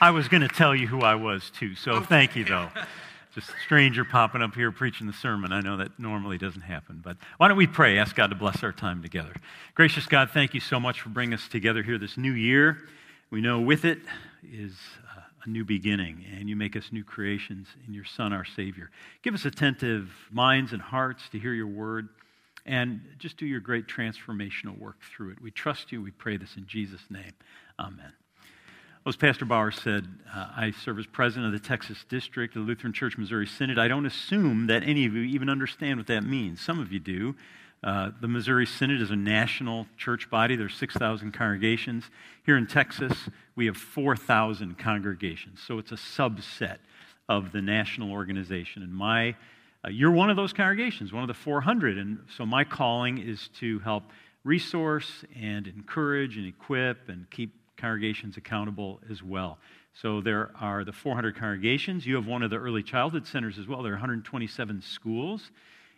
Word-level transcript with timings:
I 0.00 0.12
was 0.12 0.28
going 0.28 0.40
to 0.40 0.48
tell 0.48 0.74
you 0.74 0.86
who 0.86 1.02
I 1.02 1.14
was 1.14 1.50
too, 1.50 1.74
so 1.74 1.92
okay. 1.92 2.06
thank 2.06 2.36
you, 2.36 2.44
though. 2.44 2.68
Just 3.34 3.50
a 3.50 3.60
stranger 3.64 4.02
popping 4.02 4.40
up 4.40 4.54
here 4.54 4.72
preaching 4.72 5.06
the 5.06 5.12
sermon. 5.12 5.52
I 5.52 5.60
know 5.60 5.76
that 5.76 5.98
normally 6.00 6.38
doesn't 6.38 6.62
happen, 6.62 7.00
but 7.04 7.18
why 7.36 7.48
don't 7.48 7.56
we 7.58 7.66
pray? 7.66 7.98
Ask 7.98 8.16
God 8.16 8.30
to 8.30 8.36
bless 8.36 8.64
our 8.64 8.72
time 8.72 9.02
together. 9.02 9.34
Gracious 9.74 10.06
God, 10.06 10.30
thank 10.30 10.54
you 10.54 10.60
so 10.60 10.80
much 10.80 11.02
for 11.02 11.10
bringing 11.10 11.34
us 11.34 11.46
together 11.48 11.82
here 11.82 11.98
this 11.98 12.16
new 12.16 12.32
year. 12.32 12.78
We 13.30 13.42
know 13.42 13.60
with 13.60 13.84
it 13.84 13.98
is 14.50 14.72
uh, 15.16 15.20
a 15.44 15.48
new 15.48 15.64
beginning, 15.64 16.24
and 16.34 16.48
you 16.48 16.56
make 16.56 16.76
us 16.76 16.88
new 16.90 17.04
creations 17.04 17.68
in 17.86 17.92
your 17.92 18.04
Son, 18.04 18.32
our 18.32 18.46
Savior. 18.46 18.90
Give 19.22 19.34
us 19.34 19.44
attentive 19.44 20.10
minds 20.32 20.72
and 20.72 20.80
hearts 20.80 21.28
to 21.32 21.38
hear 21.38 21.52
your 21.52 21.68
word, 21.68 22.08
and 22.64 23.02
just 23.18 23.36
do 23.36 23.44
your 23.44 23.60
great 23.60 23.86
transformational 23.86 24.78
work 24.78 24.96
through 25.02 25.32
it. 25.32 25.42
We 25.42 25.50
trust 25.50 25.92
you. 25.92 26.02
We 26.02 26.10
pray 26.10 26.38
this 26.38 26.56
in 26.56 26.66
Jesus' 26.66 27.04
name. 27.10 27.32
Amen. 27.78 28.12
As 29.06 29.16
Pastor 29.16 29.46
Bauer 29.46 29.70
said, 29.70 30.06
uh, 30.32 30.48
I 30.54 30.72
serve 30.72 30.98
as 30.98 31.06
president 31.06 31.46
of 31.46 31.58
the 31.58 31.66
Texas 31.66 32.04
District 32.10 32.54
of 32.54 32.66
the 32.66 32.68
Lutheran 32.68 32.92
Church 32.92 33.16
Missouri 33.16 33.46
Synod. 33.46 33.78
I 33.78 33.88
don't 33.88 34.04
assume 34.04 34.66
that 34.66 34.82
any 34.82 35.06
of 35.06 35.14
you 35.14 35.22
even 35.22 35.48
understand 35.48 35.98
what 35.98 36.06
that 36.08 36.22
means. 36.22 36.60
Some 36.60 36.78
of 36.78 36.92
you 36.92 37.00
do. 37.00 37.34
Uh, 37.82 38.10
the 38.20 38.28
Missouri 38.28 38.66
Synod 38.66 39.00
is 39.00 39.10
a 39.10 39.16
national 39.16 39.86
church 39.96 40.28
body. 40.28 40.54
There's 40.54 40.74
6,000 40.74 41.32
congregations. 41.32 42.10
Here 42.44 42.58
in 42.58 42.66
Texas, 42.66 43.30
we 43.56 43.64
have 43.64 43.76
4,000 43.78 44.76
congregations. 44.76 45.60
So 45.66 45.78
it's 45.78 45.92
a 45.92 45.96
subset 45.96 46.76
of 47.26 47.52
the 47.52 47.62
national 47.62 48.12
organization. 48.12 48.82
And 48.82 48.94
my, 48.94 49.34
uh, 49.82 49.88
you're 49.88 50.10
one 50.10 50.28
of 50.28 50.36
those 50.36 50.52
congregations, 50.52 51.10
one 51.10 51.22
of 51.22 51.28
the 51.28 51.34
400. 51.34 51.96
And 51.96 52.18
so 52.36 52.44
my 52.44 52.64
calling 52.64 53.16
is 53.16 53.48
to 53.60 53.78
help 53.78 54.04
resource 54.44 55.24
and 55.34 55.66
encourage 55.66 56.36
and 56.36 56.46
equip 56.46 57.08
and 57.08 57.30
keep 57.30 57.54
congregations 57.80 58.36
accountable 58.36 59.00
as 59.10 59.22
well. 59.22 59.58
So 59.92 60.20
there 60.20 60.50
are 60.60 60.84
the 60.84 60.92
400 60.92 61.36
congregations. 61.36 62.06
You 62.06 62.14
have 62.16 62.26
one 62.26 62.42
of 62.42 62.50
the 62.50 62.56
early 62.56 62.82
childhood 62.82 63.26
centers 63.26 63.58
as 63.58 63.66
well. 63.66 63.82
There 63.82 63.92
are 63.92 63.96
127 63.96 64.82
schools. 64.82 65.50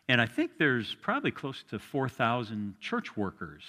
And 0.08 0.20
I 0.20 0.26
think 0.26 0.52
there's 0.58 0.94
probably 1.00 1.30
close 1.30 1.62
to 1.70 1.78
4,000 1.78 2.74
church 2.80 3.16
workers 3.16 3.62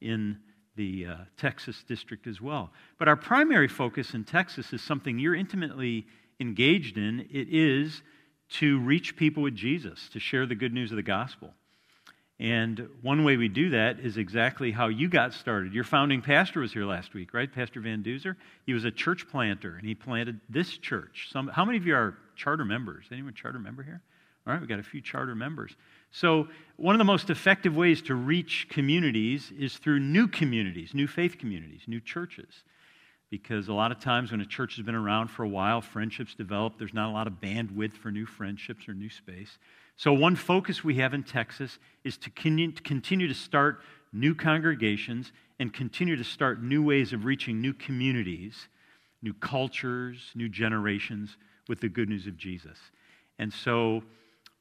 in 0.00 0.38
the 0.76 1.06
uh, 1.06 1.16
Texas 1.36 1.82
district 1.86 2.26
as 2.26 2.40
well. 2.40 2.70
But 2.98 3.08
our 3.08 3.16
primary 3.16 3.68
focus 3.68 4.14
in 4.14 4.24
Texas 4.24 4.72
is 4.72 4.82
something 4.82 5.18
you're 5.18 5.34
intimately 5.34 6.06
engaged 6.40 6.96
in. 6.96 7.28
It 7.30 7.48
is 7.50 8.02
to 8.50 8.78
reach 8.80 9.16
people 9.16 9.42
with 9.42 9.54
Jesus, 9.54 10.08
to 10.12 10.20
share 10.20 10.46
the 10.46 10.54
good 10.54 10.72
news 10.72 10.90
of 10.90 10.96
the 10.96 11.02
gospel. 11.02 11.52
And 12.40 12.88
one 13.02 13.24
way 13.24 13.36
we 13.36 13.48
do 13.48 13.70
that 13.70 14.00
is 14.00 14.16
exactly 14.16 14.72
how 14.72 14.88
you 14.88 15.08
got 15.08 15.32
started. 15.32 15.72
Your 15.72 15.84
founding 15.84 16.22
pastor 16.22 16.60
was 16.60 16.72
here 16.72 16.84
last 16.84 17.14
week, 17.14 17.34
right? 17.34 17.52
Pastor 17.52 17.80
Van 17.80 18.02
Duzer. 18.02 18.36
He 18.66 18.74
was 18.74 18.84
a 18.84 18.90
church 18.90 19.28
planter, 19.28 19.76
and 19.76 19.86
he 19.86 19.94
planted 19.94 20.40
this 20.48 20.76
church. 20.78 21.28
Some, 21.30 21.48
how 21.48 21.64
many 21.64 21.78
of 21.78 21.86
you 21.86 21.94
are 21.94 22.16
charter 22.34 22.64
members? 22.64 23.04
Anyone 23.12 23.34
charter 23.34 23.60
member 23.60 23.82
here? 23.82 24.02
All 24.46 24.52
right, 24.52 24.60
we've 24.60 24.68
got 24.68 24.80
a 24.80 24.82
few 24.82 25.00
charter 25.00 25.36
members. 25.36 25.76
So, 26.10 26.48
one 26.76 26.96
of 26.96 26.98
the 26.98 27.04
most 27.04 27.30
effective 27.30 27.76
ways 27.76 28.02
to 28.02 28.16
reach 28.16 28.66
communities 28.68 29.52
is 29.56 29.76
through 29.78 30.00
new 30.00 30.26
communities, 30.26 30.94
new 30.94 31.06
faith 31.06 31.38
communities, 31.38 31.82
new 31.86 32.00
churches. 32.00 32.64
Because 33.30 33.68
a 33.68 33.72
lot 33.72 33.92
of 33.92 34.00
times 34.00 34.32
when 34.32 34.40
a 34.40 34.46
church 34.46 34.76
has 34.76 34.84
been 34.84 34.96
around 34.96 35.28
for 35.28 35.44
a 35.44 35.48
while, 35.48 35.80
friendships 35.80 36.34
develop. 36.34 36.76
There's 36.76 36.92
not 36.92 37.08
a 37.08 37.12
lot 37.12 37.26
of 37.26 37.34
bandwidth 37.34 37.92
for 37.92 38.10
new 38.10 38.26
friendships 38.26 38.88
or 38.88 38.94
new 38.94 39.08
space. 39.08 39.58
So, 40.02 40.12
one 40.12 40.34
focus 40.34 40.82
we 40.82 40.96
have 40.96 41.14
in 41.14 41.22
Texas 41.22 41.78
is 42.02 42.16
to 42.16 42.30
continue 42.30 43.28
to 43.28 43.34
start 43.34 43.82
new 44.12 44.34
congregations 44.34 45.30
and 45.60 45.72
continue 45.72 46.16
to 46.16 46.24
start 46.24 46.60
new 46.60 46.82
ways 46.82 47.12
of 47.12 47.24
reaching 47.24 47.60
new 47.60 47.72
communities, 47.72 48.66
new 49.22 49.32
cultures, 49.32 50.32
new 50.34 50.48
generations 50.48 51.36
with 51.68 51.78
the 51.78 51.88
good 51.88 52.08
news 52.08 52.26
of 52.26 52.36
Jesus. 52.36 52.76
And 53.38 53.52
so, 53.52 54.02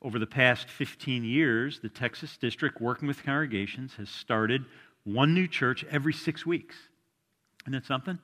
over 0.03 0.19
the 0.19 0.27
past 0.27 0.69
15 0.69 1.23
years, 1.23 1.79
the 1.79 1.89
Texas 1.89 2.37
District, 2.37 2.79
working 2.79 3.07
with 3.07 3.23
congregations, 3.23 3.95
has 3.95 4.11
started 4.11 4.63
one 5.05 5.33
new 5.33 5.47
church 5.47 5.83
every 5.89 6.13
six 6.13 6.45
weeks. 6.45 6.75
Isn't 7.63 7.73
that 7.73 7.87
something? 7.87 8.19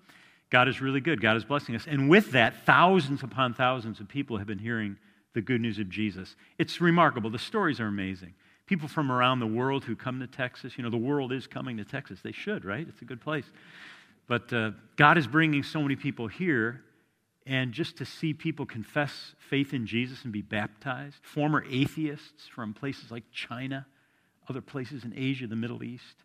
God 0.51 0.67
is 0.67 0.81
really 0.81 1.01
good. 1.01 1.19
God 1.19 1.35
is 1.35 1.45
blessing 1.45 1.75
us. 1.75 1.87
And 1.87 2.09
with 2.09 2.33
that, 2.33 2.63
thousands 2.67 3.23
upon 3.23 3.55
thousands 3.55 3.99
of 3.99 4.07
people 4.07 4.37
have 4.37 4.45
been 4.45 4.59
hearing 4.59 4.97
the 5.37 5.41
good 5.43 5.61
news 5.61 5.77
of 5.77 5.87
Jesus. 5.87 6.35
It's 6.57 6.81
remarkable. 6.81 7.29
The 7.29 7.37
stories 7.37 7.79
are 7.79 7.85
amazing. 7.85 8.33
People 8.65 8.87
from 8.87 9.11
around 9.11 9.39
the 9.39 9.45
world 9.45 9.83
who 9.83 9.95
come 9.95 10.19
to 10.19 10.25
Texas, 10.25 10.79
you 10.79 10.83
know, 10.83 10.89
the 10.89 10.97
world 10.97 11.31
is 11.31 11.45
coming 11.45 11.77
to 11.77 11.85
Texas. 11.85 12.21
They 12.23 12.31
should, 12.31 12.65
right? 12.65 12.87
It's 12.89 13.03
a 13.03 13.05
good 13.05 13.21
place. 13.21 13.45
But 14.25 14.51
uh, 14.51 14.71
God 14.95 15.15
is 15.15 15.27
bringing 15.27 15.61
so 15.61 15.79
many 15.79 15.95
people 15.95 16.27
here, 16.27 16.81
and 17.45 17.71
just 17.71 17.97
to 17.97 18.05
see 18.05 18.33
people 18.33 18.65
confess 18.65 19.35
faith 19.37 19.75
in 19.75 19.85
Jesus 19.85 20.23
and 20.23 20.33
be 20.33 20.41
baptized, 20.41 21.17
former 21.21 21.63
atheists 21.69 22.47
from 22.47 22.73
places 22.73 23.11
like 23.11 23.23
China, 23.31 23.85
other 24.49 24.61
places 24.61 25.03
in 25.03 25.13
Asia, 25.15 25.45
the 25.45 25.55
Middle 25.55 25.83
East, 25.83 26.23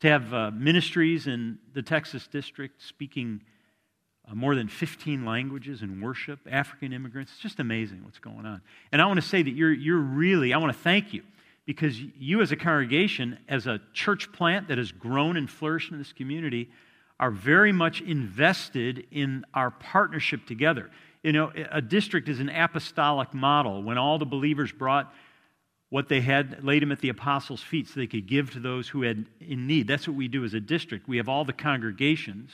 to 0.00 0.08
have 0.08 0.34
uh, 0.34 0.50
ministries 0.50 1.26
in 1.26 1.58
the 1.72 1.82
Texas 1.82 2.26
district 2.26 2.82
speaking 2.82 3.40
uh, 4.28 4.34
more 4.34 4.54
than 4.54 4.68
15 4.68 5.24
languages 5.24 5.82
and 5.82 6.02
worship, 6.02 6.40
African 6.50 6.92
immigrants. 6.92 7.32
It's 7.32 7.40
just 7.40 7.60
amazing 7.60 8.04
what's 8.04 8.18
going 8.18 8.46
on. 8.46 8.60
And 8.92 9.00
I 9.00 9.06
want 9.06 9.20
to 9.20 9.26
say 9.26 9.42
that 9.42 9.50
you're, 9.50 9.72
you're 9.72 9.98
really, 9.98 10.52
I 10.52 10.58
want 10.58 10.72
to 10.72 10.78
thank 10.78 11.12
you 11.12 11.22
because 11.66 12.00
you, 12.00 12.40
as 12.40 12.52
a 12.52 12.56
congregation, 12.56 13.38
as 13.48 13.66
a 13.66 13.80
church 13.92 14.32
plant 14.32 14.68
that 14.68 14.78
has 14.78 14.92
grown 14.92 15.36
and 15.36 15.48
flourished 15.48 15.92
in 15.92 15.98
this 15.98 16.12
community, 16.12 16.70
are 17.18 17.30
very 17.30 17.70
much 17.70 18.00
invested 18.00 19.06
in 19.10 19.44
our 19.54 19.70
partnership 19.70 20.46
together. 20.46 20.90
You 21.22 21.32
know, 21.32 21.52
a 21.70 21.82
district 21.82 22.28
is 22.28 22.40
an 22.40 22.48
apostolic 22.48 23.34
model. 23.34 23.82
When 23.82 23.98
all 23.98 24.18
the 24.18 24.24
believers 24.24 24.72
brought 24.72 25.12
what 25.90 26.08
they 26.08 26.20
had, 26.20 26.64
laid 26.64 26.82
them 26.82 26.92
at 26.92 27.00
the 27.00 27.10
apostles' 27.10 27.62
feet 27.62 27.88
so 27.88 28.00
they 28.00 28.06
could 28.06 28.26
give 28.26 28.52
to 28.52 28.60
those 28.60 28.88
who 28.88 29.02
had 29.02 29.26
in 29.40 29.66
need. 29.66 29.86
That's 29.86 30.08
what 30.08 30.16
we 30.16 30.28
do 30.28 30.44
as 30.44 30.54
a 30.54 30.60
district. 30.60 31.08
We 31.08 31.18
have 31.18 31.28
all 31.28 31.44
the 31.44 31.52
congregations 31.52 32.50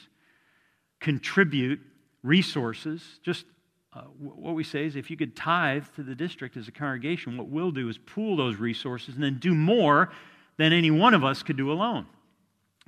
contribute 1.07 1.79
resources. 2.25 3.21
Just 3.23 3.45
uh, 3.93 4.01
what 4.19 4.57
we 4.57 4.65
say 4.65 4.87
is 4.87 4.97
if 4.97 5.09
you 5.09 5.17
could 5.17 5.37
tithe 5.37 5.85
to 5.95 6.03
the 6.03 6.17
district 6.17 6.57
as 6.57 6.67
a 6.67 6.73
congregation, 6.73 7.37
what 7.37 7.47
we'll 7.47 7.71
do 7.71 7.89
is 7.89 7.97
pool 7.97 8.37
those 8.37 8.57
resources 8.57 9.15
and 9.15 9.23
then 9.23 9.39
do 9.39 9.55
more 9.55 10.11
than 10.57 10.73
any 10.73 10.91
one 10.91 11.15
of 11.15 11.23
us 11.23 11.45
could 11.45 11.57
do 11.57 11.71
alone. 11.71 12.07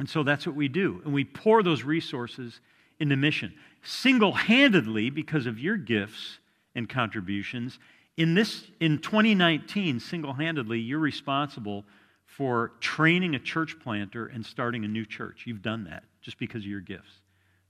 And 0.01 0.11
so 0.11 0.25
that's 0.25 0.49
what 0.49 0.57
we 0.57 0.67
do. 0.67 1.01
And 1.05 1.15
we 1.15 1.23
pour 1.23 1.63
those 1.63 1.85
resources 1.85 2.61
into 2.99 3.15
mission 3.15 3.55
single 3.85 4.33
handedly 4.33 5.11
because 5.11 5.47
of 5.47 5.61
your 5.61 5.77
gifts 5.77 6.41
and 6.75 6.89
contributions. 6.89 7.79
In 8.17 8.35
this, 8.35 8.65
in 8.81 8.99
2019, 8.99 10.01
single 10.01 10.33
handedly, 10.33 10.81
you're 10.81 10.99
responsible 10.99 11.85
for 12.27 12.73
training 12.81 13.37
a 13.37 13.39
church 13.39 13.77
planter 13.81 14.27
and 14.27 14.45
starting 14.45 14.85
a 14.85 14.89
new 14.89 15.07
church. 15.07 15.45
You've 15.47 15.63
done 15.63 15.85
that 15.85 16.03
just 16.21 16.37
because 16.37 16.63
of 16.63 16.69
your 16.69 16.81
gifts. 16.81 17.21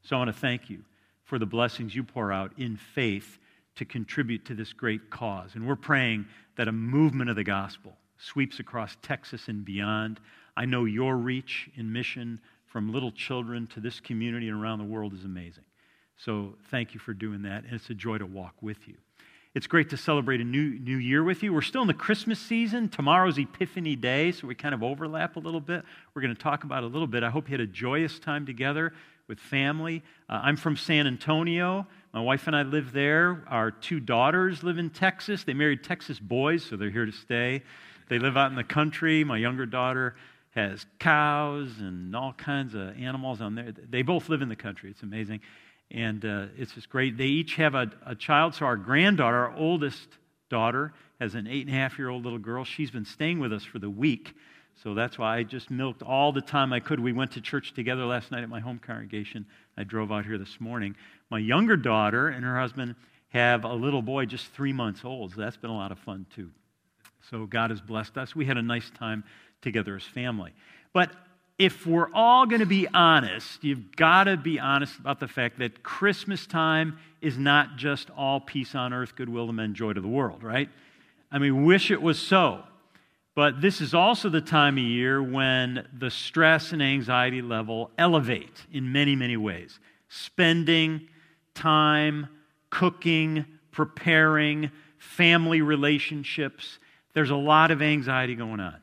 So 0.08 0.16
I 0.16 0.20
want 0.20 0.34
to 0.34 0.40
thank 0.40 0.70
you 0.70 0.84
for 1.24 1.38
the 1.38 1.44
blessings 1.44 1.94
you 1.94 2.02
pour 2.02 2.32
out 2.32 2.52
in 2.56 2.78
faith 2.78 3.38
to 3.76 3.84
contribute 3.84 4.46
to 4.46 4.54
this 4.54 4.72
great 4.72 5.10
cause. 5.10 5.50
And 5.54 5.68
we're 5.68 5.76
praying 5.76 6.24
that 6.56 6.66
a 6.66 6.72
movement 6.72 7.28
of 7.28 7.36
the 7.36 7.44
gospel 7.44 7.92
sweeps 8.16 8.58
across 8.58 8.96
Texas 9.02 9.48
and 9.48 9.66
beyond. 9.66 10.18
I 10.56 10.64
know 10.64 10.86
your 10.86 11.14
reach 11.18 11.68
in 11.76 11.92
mission 11.92 12.40
from 12.64 12.90
little 12.90 13.12
children 13.12 13.66
to 13.66 13.80
this 13.80 14.00
community 14.00 14.48
and 14.48 14.58
around 14.58 14.78
the 14.78 14.86
world 14.86 15.12
is 15.12 15.26
amazing. 15.26 15.64
So 16.16 16.54
thank 16.70 16.94
you 16.94 17.00
for 17.00 17.12
doing 17.12 17.42
that, 17.42 17.64
and 17.64 17.74
it's 17.74 17.90
a 17.90 17.94
joy 17.94 18.16
to 18.16 18.26
walk 18.26 18.54
with 18.62 18.88
you. 18.88 18.94
It's 19.54 19.66
great 19.66 19.90
to 19.90 19.98
celebrate 19.98 20.40
a 20.40 20.44
new, 20.44 20.78
new 20.78 20.96
year 20.96 21.22
with 21.22 21.42
you. 21.42 21.52
We're 21.52 21.60
still 21.60 21.82
in 21.82 21.88
the 21.88 21.92
Christmas 21.92 22.38
season. 22.38 22.88
Tomorrow's 22.88 23.38
Epiphany 23.38 23.94
Day, 23.94 24.32
so 24.32 24.46
we 24.46 24.54
kind 24.54 24.74
of 24.74 24.82
overlap 24.82 25.36
a 25.36 25.40
little 25.40 25.60
bit. 25.60 25.84
We're 26.14 26.22
going 26.22 26.34
to 26.34 26.40
talk 26.40 26.64
about 26.64 26.82
a 26.82 26.86
little 26.86 27.06
bit. 27.06 27.22
I 27.22 27.30
hope 27.30 27.48
you 27.48 27.52
had 27.52 27.60
a 27.60 27.66
joyous 27.66 28.18
time 28.18 28.46
together 28.46 28.94
with 29.28 29.38
family. 29.38 30.02
Uh, 30.28 30.40
I'm 30.42 30.56
from 30.56 30.76
San 30.76 31.06
Antonio. 31.06 31.86
My 32.12 32.20
wife 32.20 32.46
and 32.46 32.56
I 32.56 32.62
live 32.62 32.92
there. 32.92 33.44
Our 33.46 33.70
two 33.70 34.00
daughters 34.00 34.62
live 34.62 34.78
in 34.78 34.90
Texas. 34.90 35.44
They 35.44 35.54
married 35.54 35.84
Texas 35.84 36.18
boys, 36.18 36.64
so 36.64 36.76
they're 36.76 36.90
here 36.90 37.06
to 37.06 37.12
stay. 37.12 37.62
They 38.08 38.18
live 38.18 38.36
out 38.38 38.50
in 38.50 38.56
the 38.56 38.64
country. 38.64 39.22
My 39.24 39.36
younger 39.36 39.66
daughter 39.66 40.16
has 40.52 40.86
cows 40.98 41.70
and 41.78 42.16
all 42.16 42.32
kinds 42.32 42.74
of 42.74 42.98
animals 42.98 43.40
on 43.42 43.54
there. 43.54 43.72
They 43.72 44.02
both 44.02 44.30
live 44.30 44.40
in 44.40 44.48
the 44.48 44.56
country. 44.56 44.90
It's 44.90 45.02
amazing. 45.02 45.40
And 45.90 46.24
uh, 46.24 46.46
it's 46.56 46.72
just 46.72 46.88
great. 46.88 47.18
They 47.18 47.26
each 47.26 47.56
have 47.56 47.74
a, 47.74 47.90
a 48.06 48.14
child. 48.14 48.54
So 48.54 48.64
our 48.64 48.76
granddaughter, 48.76 49.36
our 49.36 49.56
oldest 49.56 50.08
daughter, 50.48 50.94
has 51.20 51.34
an 51.34 51.46
eight 51.46 51.66
and 51.66 51.76
a 51.76 51.78
half 51.78 51.98
year 51.98 52.08
old 52.08 52.24
little 52.24 52.38
girl. 52.38 52.64
She's 52.64 52.90
been 52.90 53.04
staying 53.04 53.40
with 53.40 53.52
us 53.52 53.64
for 53.64 53.78
the 53.78 53.90
week. 53.90 54.34
So 54.82 54.94
that's 54.94 55.18
why 55.18 55.38
I 55.38 55.42
just 55.42 55.70
milked 55.70 56.02
all 56.02 56.32
the 56.32 56.40
time 56.40 56.72
I 56.72 56.78
could. 56.80 57.00
We 57.00 57.12
went 57.12 57.32
to 57.32 57.40
church 57.40 57.74
together 57.74 58.04
last 58.04 58.30
night 58.30 58.44
at 58.44 58.48
my 58.48 58.60
home 58.60 58.78
congregation. 58.78 59.44
I 59.76 59.84
drove 59.84 60.12
out 60.12 60.24
here 60.24 60.38
this 60.38 60.60
morning. 60.60 60.94
My 61.30 61.38
younger 61.38 61.76
daughter 61.76 62.28
and 62.28 62.44
her 62.44 62.58
husband 62.58 62.94
have 63.30 63.64
a 63.64 63.74
little 63.74 64.02
boy 64.02 64.26
just 64.26 64.46
three 64.52 64.72
months 64.72 65.04
old. 65.04 65.34
So 65.34 65.40
that's 65.40 65.56
been 65.56 65.70
a 65.70 65.76
lot 65.76 65.90
of 65.90 65.98
fun 65.98 66.26
too. 66.34 66.50
So 67.30 67.44
God 67.44 67.70
has 67.70 67.80
blessed 67.80 68.16
us. 68.16 68.36
We 68.36 68.46
had 68.46 68.56
a 68.56 68.62
nice 68.62 68.90
time 68.90 69.24
together 69.62 69.96
as 69.96 70.04
family. 70.04 70.52
But 70.92 71.10
if 71.58 71.84
we're 71.84 72.10
all 72.14 72.46
going 72.46 72.60
to 72.60 72.66
be 72.66 72.86
honest, 72.86 73.64
you've 73.64 73.96
got 73.96 74.24
to 74.24 74.36
be 74.36 74.60
honest 74.60 74.96
about 74.98 75.18
the 75.18 75.26
fact 75.26 75.58
that 75.58 75.82
Christmas 75.82 76.46
time 76.46 76.98
is 77.20 77.36
not 77.36 77.76
just 77.76 78.10
all 78.16 78.38
peace 78.38 78.76
on 78.76 78.92
earth, 78.92 79.16
goodwill 79.16 79.48
to 79.48 79.52
men, 79.52 79.74
joy 79.74 79.92
to 79.92 80.00
the 80.00 80.08
world, 80.08 80.44
right? 80.44 80.68
I 81.32 81.38
mean, 81.38 81.64
wish 81.64 81.90
it 81.90 82.00
was 82.00 82.18
so. 82.18 82.62
But 83.38 83.60
this 83.60 83.80
is 83.80 83.94
also 83.94 84.28
the 84.28 84.40
time 84.40 84.78
of 84.78 84.82
year 84.82 85.22
when 85.22 85.86
the 85.96 86.10
stress 86.10 86.72
and 86.72 86.82
anxiety 86.82 87.40
level 87.40 87.92
elevate 87.96 88.66
in 88.72 88.90
many, 88.90 89.14
many 89.14 89.36
ways. 89.36 89.78
Spending 90.08 91.06
time, 91.54 92.26
cooking, 92.70 93.44
preparing, 93.70 94.72
family 94.96 95.62
relationships. 95.62 96.80
There's 97.14 97.30
a 97.30 97.36
lot 97.36 97.70
of 97.70 97.80
anxiety 97.80 98.34
going 98.34 98.58
on. 98.58 98.74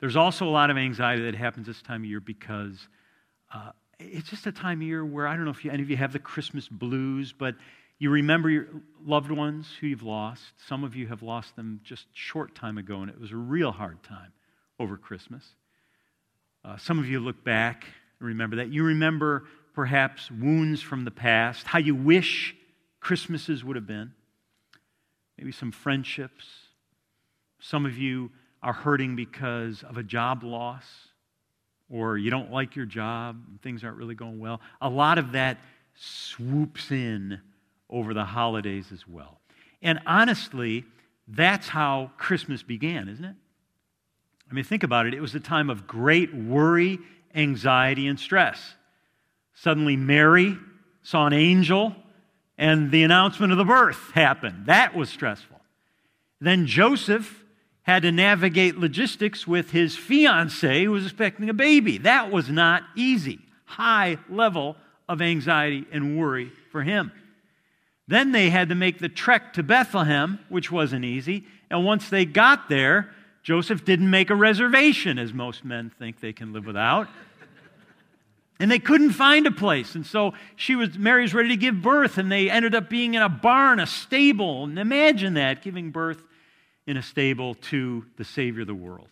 There's 0.00 0.16
also 0.16 0.46
a 0.46 0.52
lot 0.52 0.68
of 0.68 0.76
anxiety 0.76 1.22
that 1.22 1.34
happens 1.34 1.66
this 1.66 1.80
time 1.80 2.02
of 2.02 2.10
year 2.10 2.20
because 2.20 2.88
uh, 3.54 3.70
it's 3.98 4.28
just 4.28 4.46
a 4.48 4.52
time 4.52 4.82
of 4.82 4.86
year 4.86 5.02
where 5.02 5.26
I 5.26 5.34
don't 5.34 5.46
know 5.46 5.50
if 5.50 5.64
you, 5.64 5.70
any 5.70 5.82
of 5.82 5.88
you 5.88 5.96
have 5.96 6.12
the 6.12 6.18
Christmas 6.18 6.68
blues, 6.68 7.32
but 7.32 7.54
you 8.00 8.08
remember 8.08 8.48
your 8.48 8.66
loved 9.04 9.30
ones 9.30 9.68
who 9.78 9.86
you've 9.86 10.02
lost. 10.02 10.42
Some 10.66 10.84
of 10.84 10.96
you 10.96 11.06
have 11.08 11.22
lost 11.22 11.54
them 11.54 11.80
just 11.84 12.06
short 12.14 12.54
time 12.54 12.78
ago, 12.78 13.02
and 13.02 13.10
it 13.10 13.20
was 13.20 13.30
a 13.30 13.36
real 13.36 13.70
hard 13.70 14.02
time 14.02 14.32
over 14.80 14.96
Christmas. 14.96 15.44
Uh, 16.64 16.78
some 16.78 16.98
of 16.98 17.06
you 17.06 17.20
look 17.20 17.44
back 17.44 17.84
and 18.18 18.26
remember 18.26 18.56
that. 18.56 18.70
You 18.70 18.84
remember 18.84 19.44
perhaps 19.74 20.30
wounds 20.30 20.80
from 20.80 21.04
the 21.04 21.10
past, 21.10 21.66
how 21.66 21.78
you 21.78 21.94
wish 21.94 22.56
Christmases 23.00 23.62
would 23.62 23.76
have 23.76 23.86
been, 23.86 24.12
maybe 25.36 25.52
some 25.52 25.70
friendships. 25.70 26.46
Some 27.60 27.84
of 27.84 27.98
you 27.98 28.30
are 28.62 28.72
hurting 28.72 29.14
because 29.14 29.82
of 29.82 29.98
a 29.98 30.02
job 30.02 30.42
loss 30.42 30.84
or 31.90 32.16
you 32.16 32.30
don't 32.30 32.50
like 32.50 32.76
your 32.76 32.86
job 32.86 33.42
and 33.46 33.60
things 33.60 33.84
aren't 33.84 33.98
really 33.98 34.14
going 34.14 34.38
well. 34.38 34.62
A 34.80 34.88
lot 34.88 35.18
of 35.18 35.32
that 35.32 35.58
swoops 35.94 36.90
in 36.90 37.40
over 37.90 38.14
the 38.14 38.24
holidays 38.24 38.86
as 38.92 39.06
well. 39.06 39.40
And 39.82 40.00
honestly, 40.06 40.84
that's 41.28 41.68
how 41.68 42.10
Christmas 42.16 42.62
began, 42.62 43.08
isn't 43.08 43.24
it? 43.24 43.36
I 44.50 44.54
mean, 44.54 44.64
think 44.64 44.82
about 44.82 45.06
it. 45.06 45.14
It 45.14 45.20
was 45.20 45.34
a 45.34 45.40
time 45.40 45.70
of 45.70 45.86
great 45.86 46.34
worry, 46.34 46.98
anxiety, 47.34 48.06
and 48.06 48.18
stress. 48.18 48.74
Suddenly, 49.54 49.96
Mary 49.96 50.56
saw 51.02 51.26
an 51.26 51.32
angel, 51.32 51.94
and 52.58 52.90
the 52.90 53.04
announcement 53.04 53.52
of 53.52 53.58
the 53.58 53.64
birth 53.64 54.10
happened. 54.12 54.66
That 54.66 54.94
was 54.94 55.08
stressful. 55.08 55.60
Then 56.40 56.66
Joseph 56.66 57.44
had 57.82 58.02
to 58.02 58.12
navigate 58.12 58.76
logistics 58.76 59.46
with 59.46 59.70
his 59.70 59.96
fiancee 59.96 60.84
who 60.84 60.92
was 60.92 61.04
expecting 61.04 61.48
a 61.48 61.54
baby. 61.54 61.98
That 61.98 62.30
was 62.30 62.48
not 62.48 62.82
easy. 62.94 63.40
High 63.64 64.18
level 64.28 64.76
of 65.08 65.22
anxiety 65.22 65.86
and 65.92 66.18
worry 66.18 66.52
for 66.70 66.82
him. 66.82 67.12
Then 68.10 68.32
they 68.32 68.50
had 68.50 68.70
to 68.70 68.74
make 68.74 68.98
the 68.98 69.08
trek 69.08 69.52
to 69.52 69.62
Bethlehem, 69.62 70.40
which 70.48 70.72
wasn't 70.72 71.04
easy. 71.04 71.44
And 71.70 71.84
once 71.84 72.10
they 72.10 72.24
got 72.24 72.68
there, 72.68 73.08
Joseph 73.44 73.84
didn't 73.84 74.10
make 74.10 74.30
a 74.30 74.34
reservation, 74.34 75.16
as 75.16 75.32
most 75.32 75.64
men 75.64 75.92
think 75.96 76.18
they 76.18 76.32
can 76.32 76.52
live 76.52 76.66
without. 76.66 77.06
And 78.58 78.68
they 78.68 78.80
couldn't 78.80 79.12
find 79.12 79.46
a 79.46 79.52
place. 79.52 79.94
And 79.94 80.04
so 80.04 80.34
she 80.56 80.74
was, 80.74 80.98
Mary 80.98 81.22
was 81.22 81.32
ready 81.32 81.50
to 81.50 81.56
give 81.56 81.82
birth, 81.82 82.18
and 82.18 82.32
they 82.32 82.50
ended 82.50 82.74
up 82.74 82.90
being 82.90 83.14
in 83.14 83.22
a 83.22 83.28
barn, 83.28 83.78
a 83.78 83.86
stable. 83.86 84.64
And 84.64 84.76
imagine 84.76 85.34
that, 85.34 85.62
giving 85.62 85.92
birth 85.92 86.20
in 86.88 86.96
a 86.96 87.02
stable 87.04 87.54
to 87.54 88.06
the 88.16 88.24
Savior 88.24 88.62
of 88.62 88.66
the 88.66 88.74
world. 88.74 89.10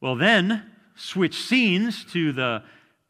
Well, 0.00 0.16
then 0.16 0.64
switch 0.96 1.36
scenes 1.36 2.06
to 2.12 2.32
the 2.32 2.62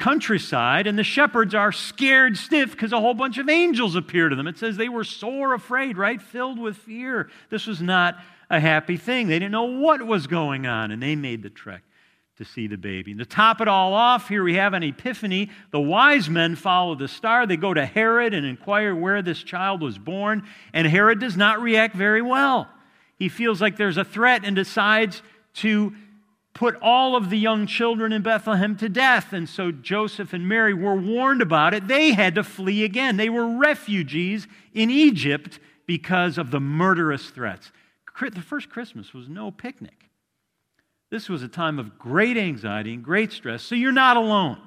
countryside, 0.04 0.86
and 0.86 0.98
the 0.98 1.02
shepherds 1.02 1.54
are 1.54 1.72
scared 1.72 2.36
stiff 2.36 2.72
because 2.72 2.92
a 2.92 3.00
whole 3.00 3.14
bunch 3.14 3.38
of 3.38 3.48
angels 3.48 3.96
appear 3.96 4.28
to 4.28 4.36
them. 4.36 4.46
It 4.46 4.58
says 4.58 4.76
they 4.76 4.90
were 4.90 5.02
sore 5.02 5.54
afraid, 5.54 5.96
right? 5.96 6.20
Filled 6.20 6.58
with 6.58 6.76
fear. 6.76 7.30
This 7.48 7.66
was 7.66 7.80
not 7.80 8.18
a 8.50 8.60
happy 8.60 8.98
thing. 8.98 9.28
They 9.28 9.38
didn't 9.38 9.52
know 9.52 9.64
what 9.64 10.06
was 10.06 10.26
going 10.26 10.66
on, 10.66 10.90
and 10.90 11.02
they 11.02 11.16
made 11.16 11.42
the 11.42 11.48
trek 11.48 11.82
to 12.36 12.44
see 12.44 12.66
the 12.66 12.76
baby. 12.76 13.12
And 13.12 13.20
to 13.20 13.24
top 13.24 13.62
it 13.62 13.68
all 13.68 13.94
off, 13.94 14.28
here 14.28 14.44
we 14.44 14.56
have 14.56 14.74
an 14.74 14.82
epiphany. 14.82 15.50
The 15.70 15.80
wise 15.80 16.28
men 16.28 16.54
follow 16.54 16.94
the 16.94 17.08
star. 17.08 17.46
They 17.46 17.56
go 17.56 17.72
to 17.72 17.86
Herod 17.86 18.34
and 18.34 18.44
inquire 18.44 18.94
where 18.94 19.22
this 19.22 19.42
child 19.42 19.80
was 19.80 19.96
born, 19.96 20.42
and 20.74 20.86
Herod 20.86 21.18
does 21.18 21.38
not 21.38 21.62
react 21.62 21.96
very 21.96 22.20
well. 22.20 22.68
He 23.16 23.30
feels 23.30 23.62
like 23.62 23.78
there's 23.78 23.96
a 23.96 24.04
threat 24.04 24.44
and 24.44 24.54
decides 24.54 25.22
to 25.54 25.94
put 26.54 26.76
all 26.80 27.16
of 27.16 27.30
the 27.30 27.38
young 27.38 27.66
children 27.66 28.12
in 28.12 28.22
Bethlehem 28.22 28.76
to 28.76 28.88
death. 28.88 29.32
And 29.32 29.48
so 29.48 29.72
Joseph 29.72 30.32
and 30.32 30.48
Mary 30.48 30.72
were 30.72 30.94
warned 30.94 31.42
about 31.42 31.74
it. 31.74 31.88
They 31.88 32.12
had 32.12 32.36
to 32.36 32.44
flee 32.44 32.84
again. 32.84 33.16
They 33.16 33.28
were 33.28 33.58
refugees 33.58 34.46
in 34.72 34.88
Egypt 34.88 35.58
because 35.86 36.38
of 36.38 36.52
the 36.52 36.60
murderous 36.60 37.28
threats. 37.30 37.72
The 38.20 38.40
first 38.40 38.70
Christmas 38.70 39.12
was 39.12 39.28
no 39.28 39.50
picnic. 39.50 40.08
This 41.10 41.28
was 41.28 41.42
a 41.42 41.48
time 41.48 41.80
of 41.80 41.98
great 41.98 42.36
anxiety 42.36 42.94
and 42.94 43.02
great 43.02 43.32
stress, 43.32 43.62
so 43.62 43.74
you're 43.74 43.92
not 43.92 44.16
alone. 44.16 44.58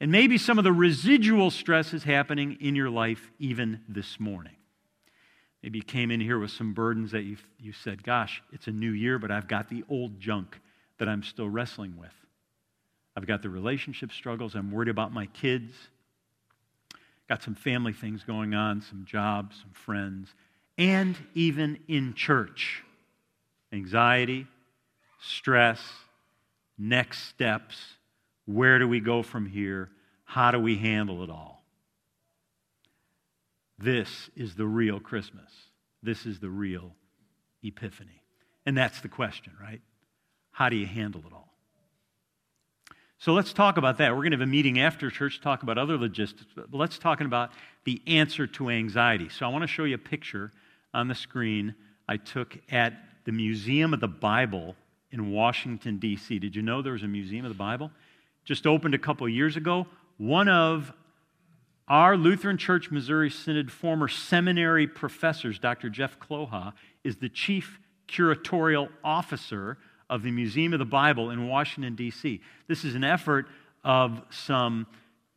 And 0.00 0.10
maybe 0.10 0.38
some 0.38 0.56
of 0.56 0.64
the 0.64 0.72
residual 0.72 1.50
stress 1.50 1.92
is 1.92 2.04
happening 2.04 2.56
in 2.60 2.74
your 2.74 2.88
life 2.88 3.30
even 3.38 3.80
this 3.88 4.18
morning. 4.18 4.54
Maybe 5.62 5.78
you 5.78 5.84
came 5.84 6.10
in 6.10 6.20
here 6.20 6.38
with 6.38 6.52
some 6.52 6.72
burdens 6.72 7.10
that 7.10 7.22
you, 7.22 7.36
you 7.58 7.72
said, 7.72 8.02
Gosh, 8.02 8.42
it's 8.52 8.66
a 8.66 8.72
new 8.72 8.92
year, 8.92 9.18
but 9.18 9.30
I've 9.30 9.48
got 9.48 9.68
the 9.68 9.84
old 9.90 10.18
junk 10.18 10.58
that 11.00 11.08
I'm 11.08 11.22
still 11.22 11.48
wrestling 11.48 11.96
with. 11.98 12.12
I've 13.16 13.26
got 13.26 13.42
the 13.42 13.48
relationship 13.48 14.12
struggles. 14.12 14.54
I'm 14.54 14.70
worried 14.70 14.88
about 14.88 15.12
my 15.12 15.26
kids. 15.26 15.72
Got 17.26 17.42
some 17.42 17.54
family 17.54 17.94
things 17.94 18.22
going 18.22 18.54
on, 18.54 18.82
some 18.82 19.06
jobs, 19.06 19.56
some 19.60 19.72
friends, 19.72 20.28
and 20.76 21.16
even 21.34 21.78
in 21.88 22.14
church. 22.14 22.84
Anxiety, 23.72 24.46
stress, 25.20 25.80
next 26.78 27.24
steps. 27.28 27.76
Where 28.44 28.78
do 28.78 28.86
we 28.86 29.00
go 29.00 29.22
from 29.22 29.46
here? 29.46 29.88
How 30.24 30.50
do 30.50 30.60
we 30.60 30.76
handle 30.76 31.22
it 31.24 31.30
all? 31.30 31.64
This 33.78 34.28
is 34.36 34.54
the 34.54 34.66
real 34.66 35.00
Christmas. 35.00 35.50
This 36.02 36.26
is 36.26 36.40
the 36.40 36.50
real 36.50 36.94
Epiphany. 37.62 38.22
And 38.66 38.76
that's 38.76 39.00
the 39.00 39.08
question, 39.08 39.54
right? 39.60 39.80
How 40.60 40.68
do 40.68 40.76
you 40.76 40.84
handle 40.84 41.22
it 41.26 41.32
all? 41.32 41.48
So 43.16 43.32
let's 43.32 43.54
talk 43.54 43.78
about 43.78 43.96
that. 43.96 44.10
We're 44.10 44.18
going 44.18 44.32
to 44.32 44.36
have 44.36 44.46
a 44.46 44.46
meeting 44.46 44.78
after 44.78 45.08
church 45.08 45.38
to 45.38 45.42
talk 45.42 45.62
about 45.62 45.78
other 45.78 45.96
logistics, 45.96 46.52
but 46.54 46.74
let's 46.74 46.98
talk 46.98 47.22
about 47.22 47.52
the 47.84 48.02
answer 48.06 48.46
to 48.46 48.68
anxiety. 48.68 49.30
So 49.30 49.46
I 49.46 49.48
want 49.48 49.62
to 49.62 49.66
show 49.66 49.84
you 49.84 49.94
a 49.94 49.98
picture 49.98 50.52
on 50.92 51.08
the 51.08 51.14
screen 51.14 51.74
I 52.06 52.18
took 52.18 52.58
at 52.70 52.92
the 53.24 53.32
Museum 53.32 53.94
of 53.94 54.00
the 54.00 54.08
Bible 54.08 54.76
in 55.10 55.32
Washington, 55.32 55.96
D.C. 55.96 56.38
Did 56.38 56.54
you 56.54 56.60
know 56.60 56.82
there 56.82 56.92
was 56.92 57.04
a 57.04 57.08
Museum 57.08 57.46
of 57.46 57.50
the 57.50 57.56
Bible? 57.56 57.90
Just 58.44 58.66
opened 58.66 58.94
a 58.94 58.98
couple 58.98 59.26
years 59.30 59.56
ago. 59.56 59.86
One 60.18 60.50
of 60.50 60.92
our 61.88 62.18
Lutheran 62.18 62.58
Church 62.58 62.90
Missouri 62.90 63.30
Synod 63.30 63.72
former 63.72 64.08
seminary 64.08 64.86
professors, 64.86 65.58
Dr. 65.58 65.88
Jeff 65.88 66.18
Kloha, 66.18 66.74
is 67.02 67.16
the 67.16 67.30
chief 67.30 67.80
curatorial 68.06 68.90
officer 69.02 69.78
of 70.10 70.22
the 70.22 70.30
Museum 70.30 70.74
of 70.74 70.78
the 70.78 70.84
Bible 70.84 71.30
in 71.30 71.48
Washington, 71.48 71.94
D.C. 71.94 72.42
This 72.68 72.84
is 72.84 72.94
an 72.94 73.04
effort 73.04 73.46
of 73.82 74.20
some 74.28 74.86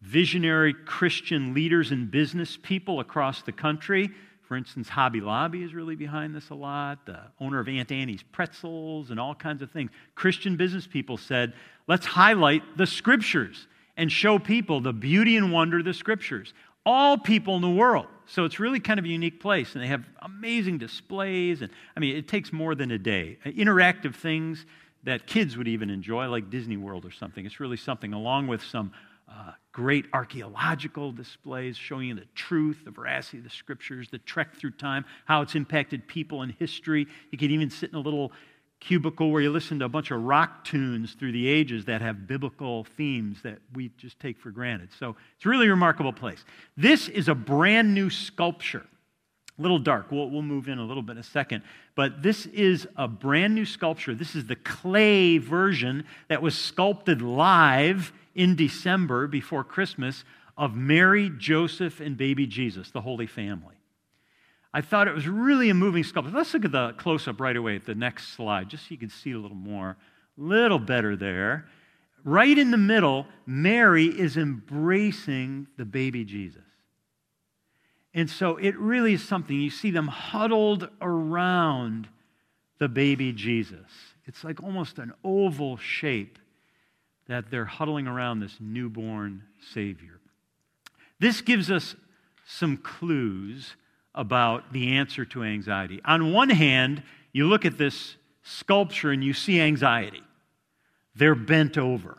visionary 0.02 0.74
Christian 0.74 1.54
leaders 1.54 1.92
and 1.92 2.12
business 2.12 2.58
people 2.62 3.00
across 3.00 3.42
the 3.44 3.54
country 3.54 4.12
for 4.54 4.58
instance, 4.58 4.88
Hobby 4.90 5.20
Lobby 5.20 5.64
is 5.64 5.74
really 5.74 5.96
behind 5.96 6.36
this 6.36 6.52
a 6.52 6.54
lot. 6.54 7.08
The 7.08 7.20
owner 7.40 7.60
of 7.60 7.68
Auntie 7.68 7.96
Anne's 7.96 8.22
Pretzels 8.22 9.10
and 9.10 9.20
all 9.20 9.34
kinds 9.34 9.64
of 9.64 9.72
things. 9.72 9.90
Christian 10.14 10.58
business 10.58 10.86
people 10.86 11.18
said, 11.18 11.54
let's 11.88 12.06
highlight 12.06 12.62
the 12.78 12.86
scriptures 12.86 13.68
and 13.98 14.12
show 14.12 14.38
people 14.38 14.80
the 14.80 14.94
beauty 14.94 15.38
and 15.38 15.52
wonder 15.52 15.80
of 15.80 15.86
the 15.86 15.94
scriptures. 15.96 16.54
All 16.86 17.18
people 17.18 17.56
in 17.56 17.62
the 17.62 17.70
world. 17.70 18.08
So 18.26 18.46
it's 18.46 18.60
really 18.60 18.80
kind 18.80 19.00
of 19.00 19.06
a 19.06 19.10
unique 19.10 19.40
place. 19.40 19.74
And 19.74 19.84
they 19.84 19.88
have 19.88 20.04
amazing 20.22 20.78
displays. 20.78 21.62
And 21.62 21.72
I 21.96 22.00
mean, 22.00 22.16
it 22.16 22.28
takes 22.28 22.52
more 22.54 22.76
than 22.76 22.92
a 22.92 22.98
day. 22.98 23.38
Interactive 23.46 24.16
things 24.16 24.66
that 25.04 25.28
kids 25.28 25.58
would 25.58 25.68
even 25.68 25.90
enjoy, 25.90 26.28
like 26.28 26.50
Disney 26.50 26.78
World 26.78 27.06
or 27.06 27.12
something. 27.12 27.46
It's 27.46 27.60
really 27.60 27.78
something, 27.78 28.14
along 28.14 28.48
with 28.48 28.64
some 28.64 28.94
uh, 29.30 29.52
great 29.72 30.06
archaeological 30.14 31.12
displays 31.12 31.76
showing 31.76 32.10
you 32.10 32.16
the 32.16 32.28
truth, 32.36 32.84
the 32.86 32.92
veracity 32.92 33.40
of 33.40 33.44
the 33.44 33.50
scriptures, 33.50 34.10
the 34.10 34.20
trek 34.20 34.56
through 34.56 34.72
time, 34.72 35.04
how 35.26 35.42
it's 35.42 35.56
impacted 35.56 36.08
people 36.08 36.42
and 36.42 36.54
history. 36.60 37.08
You 37.32 37.38
can 37.38 37.52
even 37.52 37.70
sit 37.70 37.90
in 37.90 37.96
a 37.96 38.02
little 38.02 38.32
cubicle 38.86 39.32
where 39.32 39.42
you 39.42 39.50
listen 39.50 39.80
to 39.80 39.86
a 39.86 39.90
bunch 39.90 40.12
of 40.12 40.22
rock 40.22 40.66
tunes 40.66 41.14
through 41.14 41.32
the 41.32 41.48
ages 41.48 41.86
that 41.86 42.02
have 42.02 42.28
biblical 42.28 42.84
themes 42.84 43.42
that 43.44 43.60
we 43.74 43.90
just 43.98 44.20
take 44.20 44.38
for 44.38 44.52
granted. 44.52 44.90
So 45.00 45.16
it's 45.36 45.46
a 45.46 45.50
really 45.50 45.70
remarkable 45.70 46.14
place. 46.14 46.44
This 46.76 47.08
is 47.08 47.28
a 47.28 47.36
brand 47.36 47.94
new 47.94 48.10
sculpture 48.10 48.86
A 49.58 49.62
little 49.62 49.80
dark. 49.80 50.12
We'll, 50.12 50.30
we'll 50.30 50.42
move 50.42 50.68
in 50.68 50.80
a 50.80 50.86
little 50.86 51.04
bit 51.04 51.14
in 51.14 51.18
a 51.20 51.24
second. 51.24 51.64
But 51.96 52.24
this 52.24 52.46
is 52.48 52.88
a 52.98 53.08
brand 53.08 53.54
new 53.56 53.66
sculpture. 53.66 54.16
This 54.16 54.36
is 54.36 54.48
the 54.48 54.56
clay 54.56 55.38
version 55.38 56.06
that 56.28 56.42
was 56.42 56.58
sculpted 56.58 57.22
live 57.22 58.12
in 58.36 58.56
December 58.56 59.28
before 59.28 59.64
Christmas 59.64 60.24
of 60.58 60.76
Mary, 60.76 61.32
Joseph, 61.38 62.00
and 62.00 62.18
baby 62.18 62.48
Jesus, 62.48 62.92
the 62.92 63.02
Holy 63.02 63.28
Family. 63.28 63.76
I 64.74 64.82
thought 64.82 65.08
it 65.08 65.14
was 65.14 65.28
really 65.28 65.70
a 65.70 65.74
moving 65.74 66.04
sculpture. 66.04 66.36
Let's 66.36 66.54
look 66.54 66.66
at 66.66 66.72
the 66.72 66.94
close 66.94 67.28
up 67.28 67.40
right 67.40 67.56
away 67.56 67.76
at 67.76 67.86
the 67.86 67.94
next 67.94 68.30
slide, 68.30 68.70
just 68.70 68.84
so 68.84 68.88
you 68.90 68.98
can 68.98 69.10
see 69.10 69.32
a 69.32 69.38
little 69.38 69.56
more. 69.56 69.98
A 70.38 70.42
little 70.42 70.80
better 70.80 71.16
there. 71.16 71.68
Right 72.24 72.58
in 72.58 72.72
the 72.72 72.78
middle, 72.78 73.28
Mary 73.46 74.06
is 74.06 74.38
embracing 74.38 75.68
the 75.78 75.86
baby 75.86 76.24
Jesus. 76.24 76.62
And 78.16 78.30
so 78.30 78.58
it 78.58 78.78
really 78.78 79.14
is 79.14 79.28
something. 79.28 79.60
You 79.60 79.70
see 79.70 79.92
them 79.92 80.08
huddled 80.08 80.90
around 81.02 82.08
the 82.80 82.88
baby 82.88 83.32
Jesus. 83.32 83.90
It's 84.26 84.44
like 84.44 84.64
almost 84.64 85.00
an 85.00 85.14
oval 85.24 85.78
shape 85.78 86.40
that 87.28 87.52
they're 87.52 87.66
huddling 87.66 88.08
around 88.08 88.40
this 88.40 88.58
newborn 88.60 89.44
Savior. 89.74 90.20
This 91.20 91.42
gives 91.42 91.70
us 91.70 91.96
some 92.46 92.78
clues 92.78 93.76
about 94.16 94.72
the 94.74 94.98
answer 94.98 95.26
to 95.26 95.44
anxiety. 95.44 96.02
On 96.06 96.34
one 96.34 96.50
hand, 96.50 97.04
you 97.32 97.48
look 97.48 97.66
at 97.66 97.78
this 97.78 98.16
sculpture 98.44 99.12
and 99.12 99.24
you 99.24 99.34
see 99.34 99.60
anxiety. 99.60 100.22
They're 101.16 101.36
bent 101.36 101.78
over. 101.78 102.18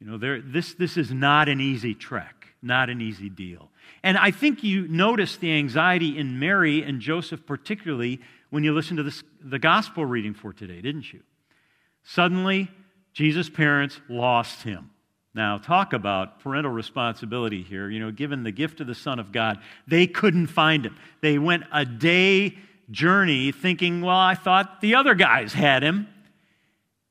You 0.00 0.06
know, 0.06 0.40
this, 0.40 0.74
this 0.74 0.96
is 0.96 1.10
not 1.10 1.48
an 1.48 1.60
easy 1.60 1.94
trek, 1.94 2.48
not 2.62 2.88
an 2.90 3.00
easy 3.00 3.28
deal. 3.28 3.70
And 4.02 4.16
I 4.16 4.30
think 4.30 4.62
you 4.62 4.86
notice 4.86 5.36
the 5.36 5.52
anxiety 5.52 6.18
in 6.18 6.38
Mary 6.38 6.82
and 6.82 7.00
Joseph, 7.00 7.44
particularly 7.46 8.20
when 8.50 8.64
you 8.64 8.72
listen 8.72 8.96
to 8.96 9.02
this, 9.02 9.22
the 9.42 9.58
gospel 9.58 10.04
reading 10.04 10.34
for 10.34 10.52
today, 10.52 10.80
didn't 10.80 11.12
you? 11.12 11.20
Suddenly, 12.04 12.70
Jesus' 13.12 13.50
parents 13.50 14.00
lost 14.08 14.62
him. 14.62 14.90
Now, 15.38 15.56
talk 15.56 15.92
about 15.92 16.40
parental 16.40 16.72
responsibility 16.72 17.62
here. 17.62 17.88
You 17.88 18.00
know, 18.00 18.10
given 18.10 18.42
the 18.42 18.50
gift 18.50 18.80
of 18.80 18.88
the 18.88 18.94
Son 18.96 19.20
of 19.20 19.30
God, 19.30 19.60
they 19.86 20.08
couldn't 20.08 20.48
find 20.48 20.84
him. 20.84 20.96
They 21.20 21.38
went 21.38 21.62
a 21.72 21.84
day 21.84 22.58
journey 22.90 23.52
thinking, 23.52 24.00
well, 24.00 24.16
I 24.16 24.34
thought 24.34 24.80
the 24.80 24.96
other 24.96 25.14
guys 25.14 25.52
had 25.52 25.84
him 25.84 26.08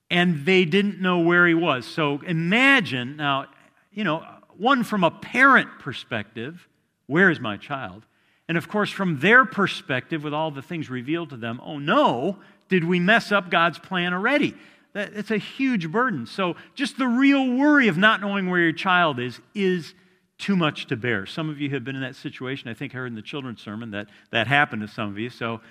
and 0.09 0.45
they 0.45 0.65
didn't 0.65 0.99
know 0.99 1.19
where 1.19 1.47
he 1.47 1.53
was. 1.53 1.85
So 1.85 2.19
imagine 2.27 3.15
now, 3.15 3.45
you 3.93 4.03
know, 4.03 4.25
one 4.57 4.83
from 4.83 5.05
a 5.05 5.11
parent 5.11 5.69
perspective, 5.79 6.67
where 7.05 7.31
is 7.31 7.39
my 7.39 7.55
child? 7.55 8.03
And 8.49 8.57
of 8.57 8.67
course, 8.67 8.89
from 8.89 9.19
their 9.19 9.45
perspective, 9.45 10.25
with 10.25 10.33
all 10.33 10.51
the 10.51 10.61
things 10.61 10.89
revealed 10.89 11.29
to 11.29 11.37
them, 11.37 11.61
oh 11.63 11.79
no, 11.79 12.39
did 12.67 12.83
we 12.83 12.99
mess 12.99 13.31
up 13.31 13.49
God's 13.49 13.79
plan 13.79 14.13
already? 14.13 14.53
It's 14.97 15.31
a 15.31 15.37
huge 15.37 15.91
burden. 15.91 16.25
So, 16.25 16.55
just 16.73 16.97
the 16.97 17.07
real 17.07 17.51
worry 17.51 17.87
of 17.87 17.97
not 17.97 18.19
knowing 18.19 18.49
where 18.49 18.59
your 18.59 18.73
child 18.73 19.19
is 19.19 19.39
is 19.53 19.93
too 20.37 20.55
much 20.55 20.87
to 20.87 20.95
bear. 20.95 21.25
Some 21.25 21.49
of 21.49 21.59
you 21.59 21.69
have 21.71 21.83
been 21.83 21.95
in 21.95 22.01
that 22.01 22.15
situation. 22.15 22.69
I 22.69 22.73
think 22.73 22.93
I 22.93 22.99
heard 22.99 23.07
in 23.07 23.15
the 23.15 23.21
children's 23.21 23.61
sermon 23.61 23.91
that 23.91 24.07
that 24.31 24.47
happened 24.47 24.81
to 24.81 24.87
some 24.87 25.09
of 25.09 25.19
you. 25.19 25.29
So, 25.29 25.61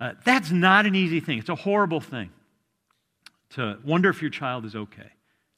uh, 0.00 0.14
that's 0.24 0.50
not 0.50 0.86
an 0.86 0.94
easy 0.94 1.20
thing. 1.20 1.38
It's 1.38 1.48
a 1.48 1.54
horrible 1.54 2.00
thing 2.00 2.30
to 3.50 3.78
wonder 3.84 4.08
if 4.08 4.20
your 4.22 4.30
child 4.30 4.64
is 4.64 4.74
okay, 4.74 5.10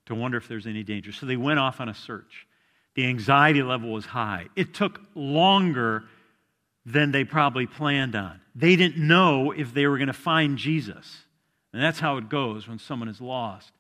to 0.07 0.15
wonder 0.15 0.37
if 0.37 0.49
there's 0.49 0.67
any 0.67 0.83
danger. 0.83 1.13
So 1.13 1.27
they 1.27 1.37
went 1.37 1.59
off 1.59 1.81
on 1.81 1.89
a 1.89 1.95
search. 1.95 2.47
The 2.95 3.07
anxiety 3.07 3.63
level 3.63 3.93
was 3.93 4.07
high. 4.07 4.47
It 4.55 4.75
took 4.75 5.01
longer 5.15 6.05
than 6.87 7.13
they 7.13 7.25
probably 7.25 7.67
planned 7.67 8.15
on. 8.15 8.41
They 8.55 8.77
didn't 8.77 8.99
know 8.99 9.53
if 9.53 9.73
they 9.73 9.87
were 9.87 9.97
going 9.97 10.09
to 10.09 10.13
find 10.13 10.59
Jesus. 10.59 11.24
And 11.75 11.83
that's 11.83 11.99
how 11.99 12.19
it 12.19 12.29
goes 12.29 12.69
when 12.69 12.79
someone 12.79 13.09
is 13.09 13.21
lost. 13.21 13.73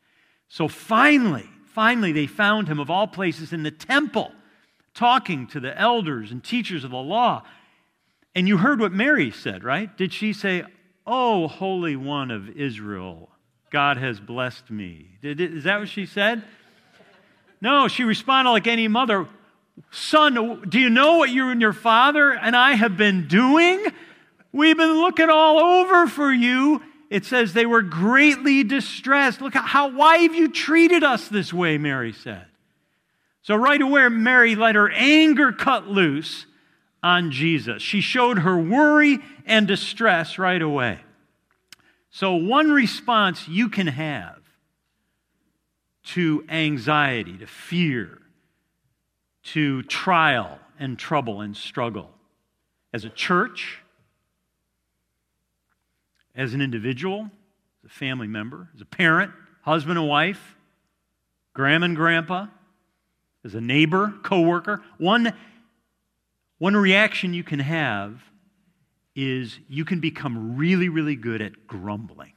So 0.49 0.67
finally, 0.67 1.49
finally, 1.73 2.11
they 2.11 2.27
found 2.27 2.67
him, 2.67 2.81
of 2.81 2.91
all 2.91 3.07
places, 3.07 3.53
in 3.53 3.63
the 3.63 3.71
temple, 3.71 4.33
talking 4.95 5.47
to 5.47 5.61
the 5.61 5.79
elders 5.81 6.33
and 6.33 6.43
teachers 6.43 6.83
of 6.83 6.91
the 6.91 6.97
law. 6.97 7.45
And 8.35 8.49
you 8.49 8.59
heard 8.59 8.81
what 8.81 8.93
Mary 8.93 9.31
said, 9.31 9.63
right? 9.63 9.97
Did 9.97 10.13
she 10.13 10.33
say, 10.33 10.65
Oh, 11.07 11.47
Holy 11.47 11.95
One 11.95 12.33
of 12.33 12.51
Israel, 12.51 13.31
God 13.71 13.97
has 13.97 14.19
blessed 14.19 14.73
me. 14.73 15.11
Did, 15.23 15.41
is 15.41 15.63
that 15.65 15.79
what 15.79 15.89
she 15.89 16.05
said? 16.05 16.43
No, 17.61 17.87
she 17.87 18.03
responded 18.03 18.51
like 18.51 18.67
any 18.67 18.89
mother 18.89 19.29
Son, 19.91 20.63
do 20.69 20.79
you 20.79 20.91
know 20.91 21.17
what 21.19 21.31
you 21.31 21.49
and 21.51 21.61
your 21.61 21.73
father 21.73 22.33
and 22.33 22.55
I 22.55 22.75
have 22.75 22.97
been 22.97 23.27
doing? 23.27 23.85
We've 24.53 24.77
been 24.77 25.01
looking 25.01 25.31
all 25.31 25.59
over 25.59 26.07
for 26.07 26.33
you. 26.33 26.81
It 27.14 27.25
says 27.25 27.52
they 27.52 27.64
were 27.64 27.80
greatly 27.80 28.64
distressed. 28.64 29.40
Look, 29.40 29.54
how, 29.54 29.87
why 29.87 30.16
have 30.18 30.35
you 30.35 30.50
treated 30.50 31.04
us 31.04 31.28
this 31.28 31.52
way? 31.54 31.78
Mary 31.78 32.12
said. 32.12 32.47
So, 33.42 33.54
right 33.54 33.80
away, 33.80 34.09
Mary 34.09 34.56
let 34.56 34.75
her 34.75 34.90
anger 34.90 35.52
cut 35.52 35.87
loose 35.87 36.47
on 37.04 37.30
Jesus. 37.30 37.80
She 37.83 38.00
showed 38.00 38.40
her 38.40 38.59
worry 38.59 39.21
and 39.47 39.68
distress 39.68 40.40
right 40.40 40.61
away. 40.61 40.99
So, 42.11 42.35
one 42.35 42.73
response 42.73 43.47
you 43.47 43.68
can 43.68 43.87
have 43.87 44.40
to 46.06 46.44
anxiety, 46.49 47.38
to 47.38 47.47
fear, 47.47 48.18
to 49.52 49.85
trial 49.85 50.59
and 50.80 50.99
trouble 50.99 51.42
and 51.42 51.56
struggle 51.56 52.11
as 52.92 53.04
a 53.04 53.11
church, 53.11 53.84
as 56.35 56.55
an 56.55 56.61
individual, 56.61 57.31
as 57.85 57.91
a 57.91 57.95
family 57.95 58.26
member, 58.26 58.69
as 58.75 58.81
a 58.81 58.87
parent, 58.87 59.33
husband 59.62 59.99
and 59.99 60.09
wife, 60.09 60.57
grandma 61.55 61.87
and 61.87 61.97
grandpa, 61.97 62.47
as 63.45 63.55
a 63.55 63.61
neighbor, 63.61 64.12
coworker. 64.23 64.83
One, 64.99 65.33
one 66.59 66.76
reaction 66.76 67.35
you 67.35 67.45
can 67.45 67.61
have 67.61 68.23
is 69.14 69.59
you 69.69 69.85
can 69.85 70.00
become 70.00 70.57
really, 70.57 70.88
really 70.88 71.17
good 71.17 71.41
at 71.41 71.67
grumbling. 71.67 72.33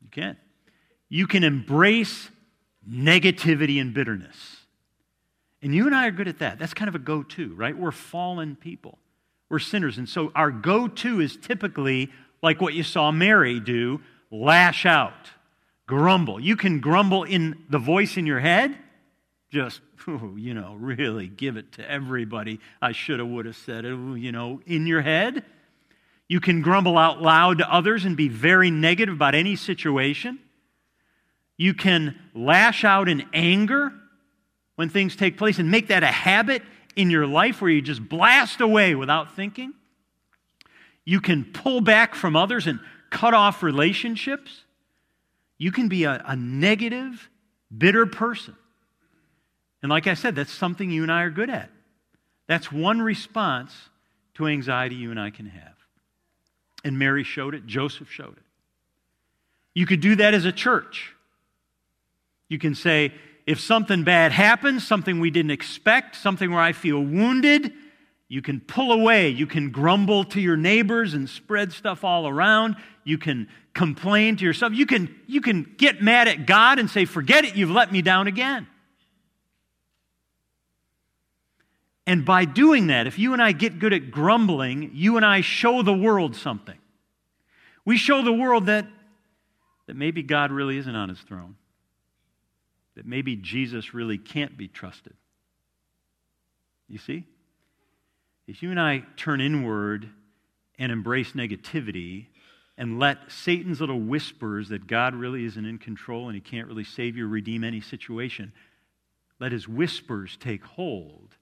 You 0.00 0.08
can. 0.10 0.36
You 1.08 1.26
can 1.26 1.44
embrace 1.44 2.30
negativity 2.88 3.80
and 3.80 3.92
bitterness. 3.92 4.36
And 5.62 5.74
you 5.74 5.86
and 5.86 5.94
I 5.94 6.06
are 6.06 6.12
good 6.12 6.28
at 6.28 6.38
that. 6.38 6.58
That's 6.58 6.74
kind 6.74 6.88
of 6.88 6.94
a 6.94 7.00
go 7.00 7.22
to, 7.22 7.54
right? 7.54 7.76
We're 7.76 7.90
fallen 7.90 8.56
people, 8.56 8.98
we're 9.48 9.58
sinners. 9.58 9.98
And 9.98 10.08
so 10.08 10.32
our 10.34 10.50
go 10.50 10.88
to 10.88 11.20
is 11.20 11.36
typically 11.36 12.10
like 12.42 12.60
what 12.60 12.74
you 12.74 12.82
saw 12.82 13.10
Mary 13.10 13.60
do 13.60 14.00
lash 14.30 14.86
out, 14.86 15.30
grumble. 15.86 16.40
You 16.40 16.56
can 16.56 16.80
grumble 16.80 17.24
in 17.24 17.64
the 17.70 17.78
voice 17.78 18.16
in 18.16 18.26
your 18.26 18.40
head, 18.40 18.76
just 19.50 19.80
you 20.08 20.54
know, 20.54 20.76
really 20.78 21.26
give 21.26 21.56
it 21.56 21.72
to 21.72 21.90
everybody. 21.90 22.60
I 22.80 22.92
should 22.92 23.18
have, 23.18 23.28
would 23.28 23.46
have 23.46 23.56
said 23.56 23.84
it, 23.84 23.96
you 24.18 24.32
know, 24.32 24.60
in 24.66 24.86
your 24.86 25.02
head. 25.02 25.44
You 26.28 26.40
can 26.40 26.62
grumble 26.62 26.98
out 26.98 27.22
loud 27.22 27.58
to 27.58 27.72
others 27.72 28.04
and 28.04 28.16
be 28.16 28.28
very 28.28 28.70
negative 28.70 29.14
about 29.14 29.34
any 29.34 29.56
situation. 29.56 30.38
You 31.56 31.72
can 31.72 32.18
lash 32.34 32.84
out 32.84 33.08
in 33.08 33.24
anger 33.32 33.92
when 34.74 34.88
things 34.88 35.16
take 35.16 35.38
place 35.38 35.58
and 35.58 35.70
make 35.70 35.88
that 35.88 36.02
a 36.02 36.08
habit 36.08 36.62
in 36.96 37.10
your 37.10 37.26
life 37.26 37.60
where 37.60 37.70
you 37.70 37.80
just 37.80 38.06
blast 38.06 38.60
away 38.60 38.94
without 38.94 39.34
thinking. 39.34 39.72
You 41.06 41.20
can 41.20 41.44
pull 41.44 41.80
back 41.80 42.14
from 42.14 42.36
others 42.36 42.66
and 42.66 42.80
cut 43.08 43.32
off 43.32 43.62
relationships. 43.62 44.64
You 45.56 45.72
can 45.72 45.88
be 45.88 46.04
a, 46.04 46.22
a 46.26 46.36
negative, 46.36 47.30
bitter 47.76 48.04
person. 48.04 48.54
And 49.82 49.88
like 49.88 50.06
I 50.06 50.14
said, 50.14 50.34
that's 50.34 50.52
something 50.52 50.90
you 50.90 51.02
and 51.02 51.12
I 51.12 51.22
are 51.22 51.30
good 51.30 51.48
at. 51.48 51.70
That's 52.48 52.70
one 52.70 53.00
response 53.00 53.72
to 54.34 54.46
anxiety 54.46 54.96
you 54.96 55.10
and 55.10 55.18
I 55.18 55.30
can 55.30 55.46
have. 55.46 55.74
And 56.84 56.98
Mary 56.98 57.24
showed 57.24 57.54
it, 57.54 57.66
Joseph 57.66 58.10
showed 58.10 58.36
it. 58.36 58.42
You 59.74 59.86
could 59.86 60.00
do 60.00 60.16
that 60.16 60.34
as 60.34 60.44
a 60.44 60.52
church. 60.52 61.14
You 62.48 62.58
can 62.58 62.74
say, 62.74 63.12
if 63.46 63.60
something 63.60 64.02
bad 64.02 64.32
happens, 64.32 64.86
something 64.86 65.20
we 65.20 65.30
didn't 65.30 65.52
expect, 65.52 66.16
something 66.16 66.50
where 66.50 66.60
I 66.60 66.72
feel 66.72 67.00
wounded, 67.00 67.72
you 68.28 68.42
can 68.42 68.60
pull 68.60 68.92
away. 68.92 69.28
You 69.28 69.46
can 69.46 69.70
grumble 69.70 70.24
to 70.24 70.40
your 70.40 70.56
neighbors 70.56 71.14
and 71.14 71.28
spread 71.28 71.72
stuff 71.72 72.02
all 72.02 72.26
around. 72.26 72.76
You 73.04 73.18
can 73.18 73.48
complain 73.72 74.36
to 74.36 74.44
yourself. 74.44 74.72
You 74.72 74.86
can, 74.86 75.14
you 75.26 75.40
can 75.40 75.74
get 75.78 76.02
mad 76.02 76.26
at 76.26 76.46
God 76.46 76.78
and 76.78 76.90
say, 76.90 77.04
Forget 77.04 77.44
it, 77.44 77.54
you've 77.54 77.70
let 77.70 77.92
me 77.92 78.02
down 78.02 78.26
again. 78.26 78.66
And 82.08 82.24
by 82.24 82.44
doing 82.44 82.88
that, 82.88 83.06
if 83.06 83.18
you 83.18 83.32
and 83.32 83.42
I 83.42 83.52
get 83.52 83.78
good 83.78 83.92
at 83.92 84.10
grumbling, 84.10 84.92
you 84.94 85.16
and 85.16 85.26
I 85.26 85.40
show 85.40 85.82
the 85.82 85.94
world 85.94 86.36
something. 86.36 86.78
We 87.84 87.96
show 87.96 88.22
the 88.22 88.32
world 88.32 88.66
that, 88.66 88.86
that 89.86 89.96
maybe 89.96 90.22
God 90.22 90.52
really 90.52 90.78
isn't 90.78 90.94
on 90.94 91.08
his 91.08 91.20
throne, 91.20 91.56
that 92.94 93.06
maybe 93.06 93.36
Jesus 93.36 93.92
really 93.92 94.18
can't 94.18 94.56
be 94.56 94.68
trusted. 94.68 95.14
You 96.88 96.98
see? 96.98 97.24
Is 98.46 98.62
you 98.62 98.70
and 98.70 98.80
I 98.80 99.04
turn 99.16 99.40
inward 99.40 100.08
and 100.78 100.92
embrace 100.92 101.32
negativity 101.32 102.26
and 102.78 102.98
let 102.98 103.18
Satan's 103.32 103.80
little 103.80 104.00
whispers 104.00 104.68
that 104.68 104.86
God 104.86 105.14
really 105.14 105.44
isn't 105.44 105.64
in 105.64 105.78
control 105.78 106.28
and 106.28 106.34
he 106.34 106.40
can't 106.40 106.68
really 106.68 106.84
save 106.84 107.16
you 107.16 107.24
or 107.24 107.28
redeem 107.28 107.64
any 107.64 107.80
situation, 107.80 108.52
let 109.40 109.52
his 109.52 109.66
whispers 109.66 110.36
take 110.38 110.64
hold. 110.64 111.36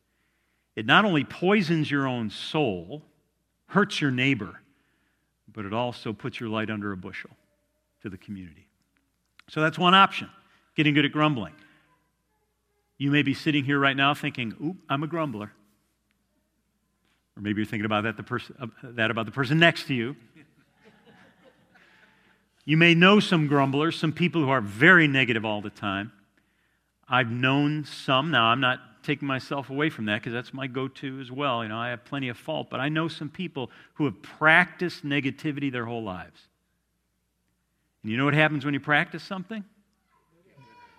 It 0.76 0.86
not 0.86 1.04
only 1.04 1.24
poisons 1.24 1.90
your 1.90 2.06
own 2.06 2.30
soul, 2.30 3.02
hurts 3.66 4.00
your 4.00 4.10
neighbor, 4.10 4.60
but 5.52 5.64
it 5.64 5.72
also 5.72 6.12
puts 6.12 6.40
your 6.40 6.48
light 6.48 6.70
under 6.70 6.92
a 6.92 6.96
bushel 6.96 7.30
to 8.02 8.08
the 8.08 8.18
community. 8.18 8.68
So 9.48 9.60
that's 9.60 9.78
one 9.78 9.94
option 9.94 10.30
getting 10.76 10.94
good 10.94 11.04
at 11.04 11.12
grumbling. 11.12 11.54
You 12.98 13.10
may 13.10 13.22
be 13.22 13.34
sitting 13.34 13.64
here 13.64 13.78
right 13.78 13.96
now 13.96 14.14
thinking, 14.14 14.54
oop, 14.62 14.76
I'm 14.88 15.02
a 15.02 15.06
grumbler. 15.06 15.52
Or 17.36 17.42
maybe 17.42 17.60
you're 17.60 17.66
thinking 17.66 17.86
about 17.86 18.04
that, 18.04 18.16
the 18.16 18.22
person, 18.22 18.56
uh, 18.60 18.66
that 18.82 19.10
about 19.10 19.26
the 19.26 19.32
person 19.32 19.58
next 19.58 19.86
to 19.88 19.94
you. 19.94 20.16
you 22.64 22.76
may 22.76 22.94
know 22.94 23.20
some 23.20 23.46
grumblers, 23.46 23.98
some 23.98 24.12
people 24.12 24.42
who 24.42 24.50
are 24.50 24.60
very 24.60 25.08
negative 25.08 25.44
all 25.44 25.60
the 25.60 25.70
time. 25.70 26.12
I've 27.08 27.30
known 27.30 27.84
some. 27.84 28.30
Now, 28.30 28.46
I'm 28.46 28.60
not 28.60 28.80
taking 29.02 29.28
myself 29.28 29.68
away 29.68 29.90
from 29.90 30.06
that 30.06 30.20
because 30.20 30.32
that's 30.32 30.54
my 30.54 30.66
go 30.66 30.88
to 30.88 31.20
as 31.20 31.30
well. 31.30 31.62
You 31.62 31.68
know, 31.68 31.76
I 31.76 31.90
have 31.90 32.04
plenty 32.04 32.28
of 32.28 32.38
fault, 32.38 32.68
but 32.70 32.80
I 32.80 32.88
know 32.88 33.08
some 33.08 33.28
people 33.28 33.70
who 33.94 34.06
have 34.06 34.22
practiced 34.22 35.04
negativity 35.04 35.70
their 35.70 35.84
whole 35.84 36.02
lives. 36.02 36.40
And 38.02 38.12
you 38.12 38.18
know 38.18 38.24
what 38.24 38.34
happens 38.34 38.64
when 38.64 38.74
you 38.74 38.80
practice 38.80 39.22
something? 39.22 39.64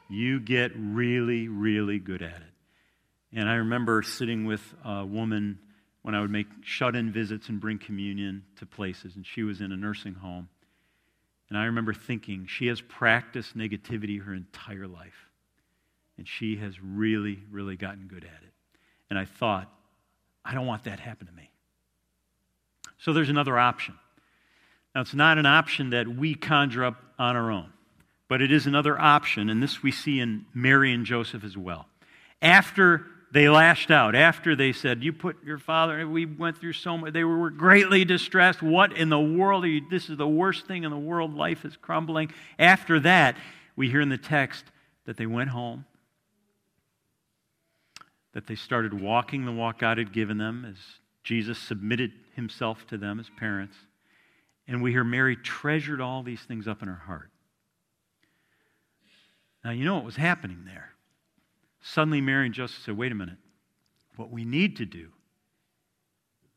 You 0.09 0.39
get 0.39 0.71
really, 0.75 1.47
really 1.47 1.97
good 1.97 2.21
at 2.21 2.35
it. 2.35 2.53
And 3.33 3.49
I 3.49 3.55
remember 3.55 4.01
sitting 4.03 4.45
with 4.45 4.61
a 4.83 5.05
woman 5.05 5.59
when 6.05 6.13
I 6.13 6.21
would 6.21 6.29
make 6.29 6.45
shut 6.61 6.95
in 6.95 7.11
visits 7.11 7.49
and 7.49 7.59
bring 7.59 7.79
communion 7.79 8.43
to 8.57 8.67
places, 8.67 9.15
and 9.15 9.25
she 9.25 9.41
was 9.41 9.59
in 9.59 9.71
a 9.71 9.75
nursing 9.75 10.13
home. 10.13 10.47
And 11.49 11.57
I 11.57 11.65
remember 11.65 11.95
thinking, 11.95 12.45
she 12.45 12.67
has 12.67 12.79
practiced 12.79 13.57
negativity 13.57 14.21
her 14.21 14.31
entire 14.31 14.87
life. 14.87 15.31
And 16.19 16.27
she 16.27 16.57
has 16.57 16.79
really, 16.79 17.39
really 17.49 17.75
gotten 17.75 18.05
good 18.07 18.23
at 18.23 18.43
it. 18.43 18.53
And 19.09 19.17
I 19.17 19.25
thought, 19.25 19.67
I 20.45 20.53
don't 20.53 20.67
want 20.67 20.83
that 20.83 20.97
to 20.97 21.01
happen 21.01 21.25
to 21.25 21.33
me. 21.33 21.49
So 22.99 23.11
there's 23.11 23.29
another 23.29 23.57
option. 23.57 23.95
Now, 24.93 25.01
it's 25.01 25.15
not 25.15 25.39
an 25.39 25.47
option 25.47 25.89
that 25.89 26.07
we 26.07 26.35
conjure 26.35 26.83
up 26.83 27.01
on 27.17 27.35
our 27.35 27.49
own, 27.49 27.73
but 28.27 28.43
it 28.43 28.51
is 28.51 28.67
another 28.67 29.01
option, 29.01 29.49
and 29.49 29.63
this 29.63 29.81
we 29.81 29.91
see 29.91 30.19
in 30.19 30.45
Mary 30.53 30.93
and 30.93 31.03
Joseph 31.03 31.43
as 31.43 31.57
well. 31.57 31.87
After 32.43 33.07
they 33.31 33.49
lashed 33.49 33.91
out 33.91 34.15
after 34.15 34.55
they 34.55 34.71
said, 34.71 35.03
You 35.03 35.11
put 35.11 35.43
your 35.43 35.57
father, 35.57 36.07
we 36.07 36.25
went 36.25 36.57
through 36.57 36.73
so 36.73 36.97
much. 36.97 37.13
They 37.13 37.23
were 37.23 37.49
greatly 37.49 38.05
distressed. 38.05 38.61
What 38.61 38.95
in 38.95 39.09
the 39.09 39.19
world 39.19 39.65
you? 39.65 39.81
This 39.89 40.09
is 40.09 40.17
the 40.17 40.27
worst 40.27 40.67
thing 40.67 40.83
in 40.83 40.91
the 40.91 40.97
world. 40.97 41.33
Life 41.33 41.65
is 41.65 41.75
crumbling. 41.77 42.31
After 42.57 42.99
that, 43.01 43.35
we 43.75 43.89
hear 43.89 44.01
in 44.01 44.09
the 44.09 44.17
text 44.17 44.65
that 45.05 45.17
they 45.17 45.25
went 45.25 45.49
home, 45.49 45.85
that 48.33 48.47
they 48.47 48.55
started 48.55 48.93
walking 48.93 49.45
the 49.45 49.51
walk 49.51 49.79
God 49.79 49.97
had 49.97 50.13
given 50.13 50.37
them 50.37 50.65
as 50.69 50.77
Jesus 51.23 51.57
submitted 51.57 52.11
himself 52.35 52.85
to 52.87 52.97
them 52.97 53.19
as 53.19 53.29
parents. 53.37 53.75
And 54.67 54.81
we 54.81 54.91
hear 54.91 55.03
Mary 55.03 55.35
treasured 55.35 56.01
all 56.01 56.23
these 56.23 56.41
things 56.41 56.67
up 56.67 56.81
in 56.81 56.87
her 56.87 57.03
heart. 57.05 57.29
Now, 59.63 59.71
you 59.71 59.83
know 59.83 59.95
what 59.95 60.05
was 60.05 60.15
happening 60.15 60.63
there. 60.65 60.94
Suddenly, 61.87 62.19
Mary 62.19 62.47
and 62.47 62.55
Joseph 62.55 62.81
said, 62.83 62.97
wait 62.97 63.11
a 63.11 63.15
minute. 63.15 63.37
What 64.15 64.31
we 64.31 64.43
need 64.43 64.77
to 64.77 64.85
do 64.85 65.09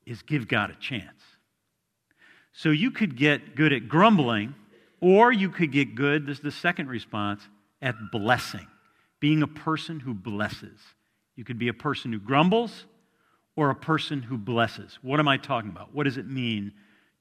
is 0.06 0.23
give 0.23 0.49
God 0.49 0.70
a 0.70 0.75
chance. 0.75 1.20
So 2.52 2.70
you 2.70 2.90
could 2.90 3.14
get 3.14 3.54
good 3.54 3.75
at 3.75 3.88
grumbling, 3.88 4.54
or 5.02 5.30
you 5.30 5.50
could 5.50 5.70
get 5.70 5.94
good, 5.94 6.26
this 6.26 6.38
is 6.38 6.42
the 6.42 6.50
second 6.50 6.88
response, 6.88 7.42
at 7.82 8.11
blessing, 8.11 8.66
being 9.20 9.42
a 9.42 9.47
person 9.47 10.00
who 10.00 10.14
blesses. 10.14 10.80
You 11.37 11.44
could 11.44 11.58
be 11.58 11.68
a 11.68 11.75
person 11.75 12.11
who 12.11 12.18
grumbles 12.18 12.87
or 13.54 13.68
a 13.68 13.76
person 13.76 14.23
who 14.23 14.38
blesses. 14.38 14.99
What 15.02 15.20
am 15.20 15.28
I 15.28 15.37
talking 15.37 15.70
about? 15.70 15.94
What 15.94 16.04
does 16.04 16.16
it 16.16 16.26
mean 16.26 16.73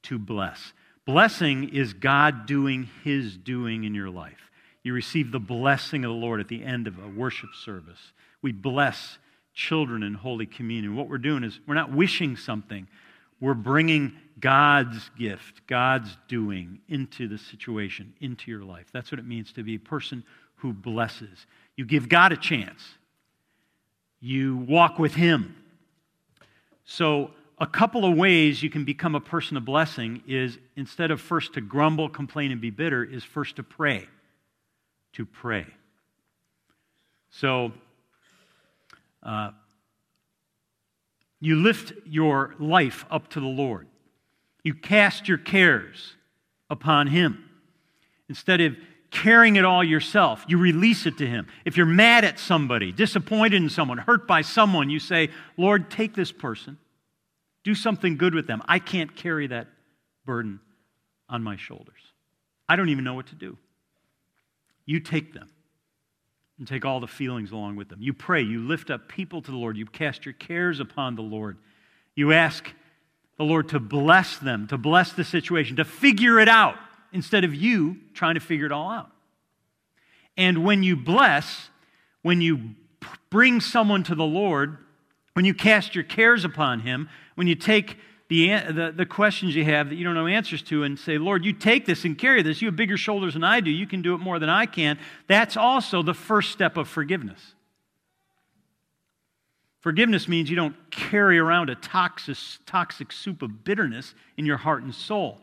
to 0.04 0.18
bless? 0.18 0.72
Blessing 1.06 1.70
is 1.70 1.94
God 1.94 2.46
doing 2.46 2.88
His 3.04 3.36
doing 3.36 3.84
in 3.84 3.94
your 3.94 4.10
life. 4.10 4.50
You 4.84 4.94
receive 4.94 5.32
the 5.32 5.40
blessing 5.40 6.06
of 6.06 6.10
the 6.10 6.18
Lord 6.18 6.40
at 6.40 6.48
the 6.48 6.64
end 6.64 6.88
of 6.88 6.98
a 6.98 7.08
worship 7.08 7.50
service. 7.54 8.14
We 8.42 8.52
bless 8.52 9.18
children 9.54 10.04
in 10.04 10.14
Holy 10.14 10.46
Communion. 10.46 10.96
What 10.96 11.10
we're 11.10 11.18
doing 11.18 11.44
is 11.44 11.60
we're 11.68 11.74
not 11.76 11.92
wishing 11.92 12.38
something, 12.38 12.88
we're 13.42 13.56
bringing 13.56 14.14
God's 14.40 15.10
gift, 15.18 15.66
God's 15.68 16.16
doing 16.28 16.80
into 16.88 17.28
the 17.28 17.38
situation, 17.38 18.14
into 18.22 18.52
your 18.52 18.64
life. 18.64 18.88
That's 18.94 19.12
what 19.12 19.20
it 19.20 19.26
means 19.26 19.52
to 19.54 19.64
be 19.64 19.76
a 19.76 19.80
person 19.80 20.24
who 20.58 20.74
blesses. 20.74 21.48
You 21.76 21.86
give 21.86 22.08
God 22.08 22.32
a 22.32 22.38
chance, 22.38 22.82
you 24.20 24.58
walk 24.58 25.00
with 25.00 25.16
Him. 25.16 25.56
So, 26.86 27.32
a 27.60 27.68
couple 27.68 28.06
of 28.06 28.16
ways 28.16 28.62
you 28.62 28.70
can 28.70 28.86
become 28.86 29.16
a 29.16 29.20
person 29.20 29.58
of 29.58 29.66
blessing 29.66 30.22
is 30.28 30.60
instead 30.76 31.10
of 31.10 31.20
first 31.20 31.54
to 31.56 31.62
grumble, 31.62 32.08
complain, 32.08 32.52
and 32.52 32.62
be 32.62 32.70
bitter, 32.70 33.04
is 33.04 33.24
first 33.24 33.56
to 33.56 33.64
pray 33.64 34.08
to 35.14 35.26
pray. 35.26 35.66
So, 37.30 37.72
uh, 39.24 39.52
you 41.40 41.56
lift 41.56 41.94
your 42.06 42.56
life 42.60 43.06
up 43.12 43.30
to 43.30 43.40
the 43.40 43.48
Lord. 43.48 43.88
You 44.64 44.74
cast 44.74 45.28
your 45.28 45.38
cares 45.38 46.16
upon 46.70 47.08
Him. 47.08 47.44
Instead 48.30 48.62
of 48.62 48.76
carrying 49.12 49.56
it 49.56 49.64
all 49.64 49.84
yourself, 49.84 50.44
you 50.48 50.58
release 50.58 51.06
it 51.06 51.18
to 51.20 51.28
Him. 51.28 51.48
If 51.64 51.78
you're 51.78 51.86
mad 51.86 52.26
at 52.26 52.40
somebody, 52.40 52.92
disappointed 52.92 53.62
in 53.62 53.70
someone, 53.70 53.98
hurt 53.98 54.28
by 54.28 54.42
someone, 54.42 54.90
you 54.90 55.00
say, 55.00 55.30
Lord, 55.58 55.90
take 55.90 56.14
this 56.14 56.32
person, 56.32 56.78
do 57.64 57.76
something 57.76 58.18
good 58.18 58.34
with 58.34 58.48
them. 58.48 58.62
I 58.68 58.80
can't 58.80 59.16
carry 59.16 59.48
that 59.48 59.68
burden 60.26 60.60
on 61.30 61.44
my 61.44 61.56
shoulders. 61.56 62.02
I 62.68 62.76
don't 62.76 62.90
even 62.90 63.04
know 63.04 63.14
what 63.14 63.28
to 63.28 63.36
do. 63.36 63.58
You 64.88 65.00
take 65.00 65.34
them 65.34 65.50
and 66.58 66.68
take 66.68 66.86
all 66.86 67.00
the 67.00 67.08
feelings 67.08 67.52
along 67.52 67.76
with 67.76 67.90
them. 67.90 68.02
You 68.02 68.14
pray, 68.14 68.42
you 68.42 68.62
lift 68.62 68.90
up 68.90 69.08
people 69.08 69.44
to 69.44 69.52
the 69.52 69.58
Lord, 69.58 69.78
you 69.78 69.86
cast 69.86 70.26
your 70.26 70.34
cares 70.34 70.80
upon 70.80 71.16
the 71.16 71.22
Lord. 71.22 71.58
You 72.16 72.34
ask 72.34 72.74
the 73.38 73.44
Lord 73.44 73.70
to 73.70 73.80
bless 73.80 74.38
them, 74.38 74.66
to 74.68 74.78
bless 74.78 75.14
the 75.14 75.24
situation, 75.24 75.76
to 75.76 75.86
figure 75.86 76.40
it 76.40 76.50
out 76.50 76.76
instead 77.14 77.44
of 77.44 77.54
you 77.54 77.98
trying 78.16 78.34
to 78.34 78.40
figure 78.40 78.66
it 78.66 78.72
all 78.72 78.90
out. 78.90 79.12
And 80.36 80.64
when 80.64 80.82
you 80.82 80.96
bless, 80.96 81.70
when 82.24 82.42
you 82.42 82.72
bring 83.30 83.62
someone 83.62 84.04
to 84.04 84.16
the 84.16 84.24
Lord, 84.24 84.78
when 85.34 85.46
you 85.46 85.54
cast 85.54 85.94
your 85.96 86.04
cares 86.04 86.44
upon 86.46 86.80
Him, 86.80 87.10
when 87.36 87.46
you 87.46 87.56
take 87.56 87.98
the, 88.30 88.58
the, 88.72 88.94
the, 88.96 89.06
questions 89.06 89.56
you 89.56 89.64
have 89.64 89.90
that 89.90 89.96
you 89.96 90.04
don't 90.04 90.14
know 90.14 90.28
answers 90.28 90.62
to 90.64 90.84
and 90.84 91.00
say, 91.00 91.18
Lord, 91.18 91.46
you 91.46 91.54
take 91.54 91.86
this 91.86 92.04
and 92.04 92.18
carry 92.18 92.42
this. 92.42 92.62
You 92.62 92.68
have 92.68 92.76
bigger 92.76 92.98
shoulders 92.98 93.36
than 93.36 93.44
I 93.44 93.62
do. 93.62 93.72
You 93.72 93.88
can 93.88 94.02
do 94.02 94.14
it 94.16 94.18
more 94.18 94.38
than 94.38 94.50
I 94.50 94.66
can. 94.66 95.00
That's 95.28 95.56
also 95.56 96.04
the 96.04 96.14
first 96.14 96.52
step 96.52 96.76
of 96.76 96.90
forgiveness. 96.90 97.54
Forgiveness 99.80 100.28
means 100.28 100.50
you 100.50 100.58
don't 100.58 100.76
carry 100.92 101.40
around 101.40 101.70
a 101.70 101.76
toxic, 101.76 102.38
toxic 102.66 103.14
soup 103.14 103.42
of 103.42 103.64
bitterness 103.64 104.14
in 104.36 104.46
your 104.46 104.58
heart 104.58 104.84
and 104.84 104.94
soul. 104.94 105.40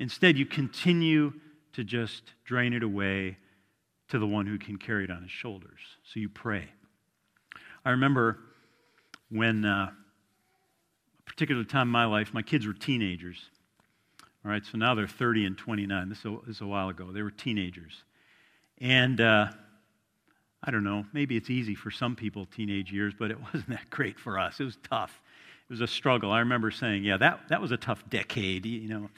Instead, 0.00 0.36
you 0.36 0.46
continue 0.46 1.32
to 1.74 1.84
just 1.84 2.22
drain 2.44 2.72
it 2.72 2.82
away 2.82 3.36
to 4.08 4.18
the 4.18 4.26
one 4.26 4.46
who 4.46 4.58
can 4.58 4.76
carry 4.76 5.04
it 5.04 5.10
on 5.10 5.22
his 5.22 5.30
shoulders. 5.30 5.78
So 6.02 6.18
you 6.18 6.28
pray. 6.28 6.64
I 7.84 7.90
remember 7.90 8.38
when. 9.30 9.64
Uh, 9.64 9.90
particular 11.30 11.64
time 11.64 11.88
in 11.88 11.92
my 11.92 12.04
life, 12.04 12.34
my 12.34 12.42
kids 12.42 12.66
were 12.66 12.72
teenagers. 12.72 13.38
All 14.44 14.50
right, 14.50 14.64
so 14.64 14.78
now 14.78 14.94
they're 14.94 15.06
30 15.06 15.46
and 15.46 15.56
29. 15.56 16.08
This 16.08 16.24
is 16.48 16.60
a, 16.60 16.66
while 16.66 16.88
ago. 16.88 17.12
They 17.12 17.22
were 17.22 17.30
teenagers. 17.30 17.92
And 18.78 19.20
uh, 19.20 19.48
I 20.64 20.70
don't 20.70 20.84
know, 20.84 21.04
maybe 21.12 21.36
it's 21.36 21.50
easy 21.50 21.74
for 21.74 21.90
some 21.90 22.16
people, 22.16 22.46
teenage 22.46 22.90
years, 22.90 23.14
but 23.18 23.30
it 23.30 23.38
wasn't 23.54 23.68
that 23.68 23.88
great 23.90 24.18
for 24.18 24.38
us. 24.38 24.58
It 24.58 24.64
was 24.64 24.78
tough. 24.88 25.20
It 25.68 25.72
was 25.72 25.82
a 25.82 25.86
struggle. 25.86 26.32
I 26.32 26.40
remember 26.40 26.70
saying, 26.70 27.04
yeah, 27.04 27.18
that, 27.18 27.40
that 27.48 27.60
was 27.60 27.70
a 27.70 27.76
tough 27.76 28.02
decade. 28.10 28.66
You 28.66 28.88
know, 28.88 29.10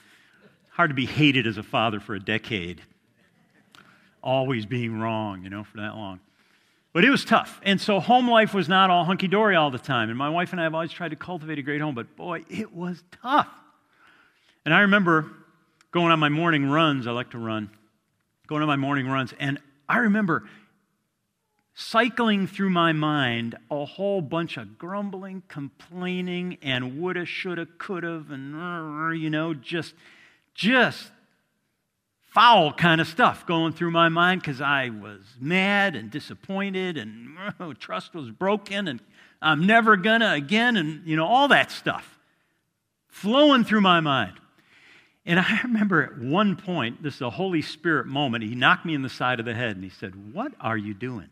hard 0.71 0.91
to 0.91 0.95
be 0.95 1.07
hated 1.07 1.47
as 1.47 1.57
a 1.57 1.63
father 1.63 2.01
for 2.01 2.15
a 2.15 2.21
decade. 2.21 2.83
Always 4.23 4.67
being 4.67 5.01
wrong, 5.01 5.43
you 5.43 5.51
know, 5.51 5.65
for 5.65 5.79
that 5.79 5.95
long. 5.95 6.21
But 6.93 7.05
it 7.05 7.11
was 7.11 7.25
tough. 7.25 7.61
And 7.65 7.81
so 7.81 8.01
home 8.01 8.29
life 8.29 8.53
was 8.53 8.69
not 8.69 8.91
all 8.91 9.05
hunky 9.05 9.29
dory 9.29 9.57
all 9.57 9.71
the 9.71 9.79
time. 9.79 10.11
And 10.11 10.19
my 10.19 10.29
wife 10.29 10.53
and 10.53 10.61
I 10.61 10.65
have 10.65 10.75
always 10.75 10.93
tried 10.93 11.11
to 11.11 11.17
cultivate 11.17 11.59
a 11.59 11.63
great 11.63 11.81
home, 11.81 11.95
but 11.95 12.17
boy, 12.17 12.45
it 12.51 12.75
was 12.75 13.03
tough. 13.23 13.49
And 14.65 14.75
I 14.75 14.81
remember 14.81 15.31
going 15.91 16.13
on 16.13 16.19
my 16.19 16.29
morning 16.29 16.69
runs. 16.69 17.07
I 17.07 17.13
like 17.13 17.31
to 17.31 17.39
run. 17.39 17.71
Going 18.47 18.63
on 18.63 18.69
my 18.69 18.77
morning 18.77 19.07
runs. 19.09 19.33
And 19.39 19.59
I 19.89 19.99
remember 19.99 20.45
cycling 21.75 22.47
through 22.47 22.69
my 22.69 22.93
mind 22.93 23.57
a 23.71 23.87
whole 23.87 24.21
bunch 24.21 24.59
of 24.59 24.77
grumbling, 24.77 25.43
complaining, 25.49 26.59
and 26.63 27.01
woulda, 27.01 27.25
shoulda, 27.25 27.67
coulda, 27.79 28.23
and 28.29 29.19
you 29.19 29.31
know, 29.31 29.55
just, 29.55 29.95
just 30.55 31.11
foul 32.33 32.73
kind 32.73 33.01
of 33.01 33.07
stuff 33.07 33.47
going 33.47 33.75
through 33.75 33.91
my 33.91 34.09
mind 34.09 34.41
because 34.41 34.61
I 34.61 34.89
was 34.89 35.21
mad 35.39 35.95
and 35.95 36.11
disappointed 36.11 36.97
and 36.97 37.37
oh, 37.61 37.75
trust 37.75 38.15
was 38.15 38.31
broken 38.31 38.89
and 38.89 39.01
I'm 39.43 39.67
never 39.67 39.97
gonna 39.97 40.33
again 40.33 40.77
and 40.77 41.07
you 41.07 41.15
know 41.15 41.27
all 41.27 41.49
that 41.49 41.71
stuff 41.71 42.19
flowing 43.09 43.65
through 43.65 43.83
my 43.83 44.01
mind. 44.01 44.33
And 45.25 45.39
I 45.39 45.61
remember 45.63 46.03
at 46.03 46.19
one 46.19 46.57
point, 46.57 47.03
this 47.03 47.17
is 47.17 47.21
a 47.21 47.31
Holy 47.31 47.63
Spirit 47.63 48.07
moment, 48.07 48.43
he 48.43 48.55
knocked 48.55 48.87
me 48.87 48.95
in 48.95 49.03
the 49.03 49.11
side 49.11 49.39
of 49.39 49.47
the 49.47 49.55
head 49.55 49.77
and 49.77 49.85
he 49.85 49.91
said, 49.91 50.35
What 50.35 50.55
are 50.59 50.77
you 50.77 50.95
doing? 50.95 51.29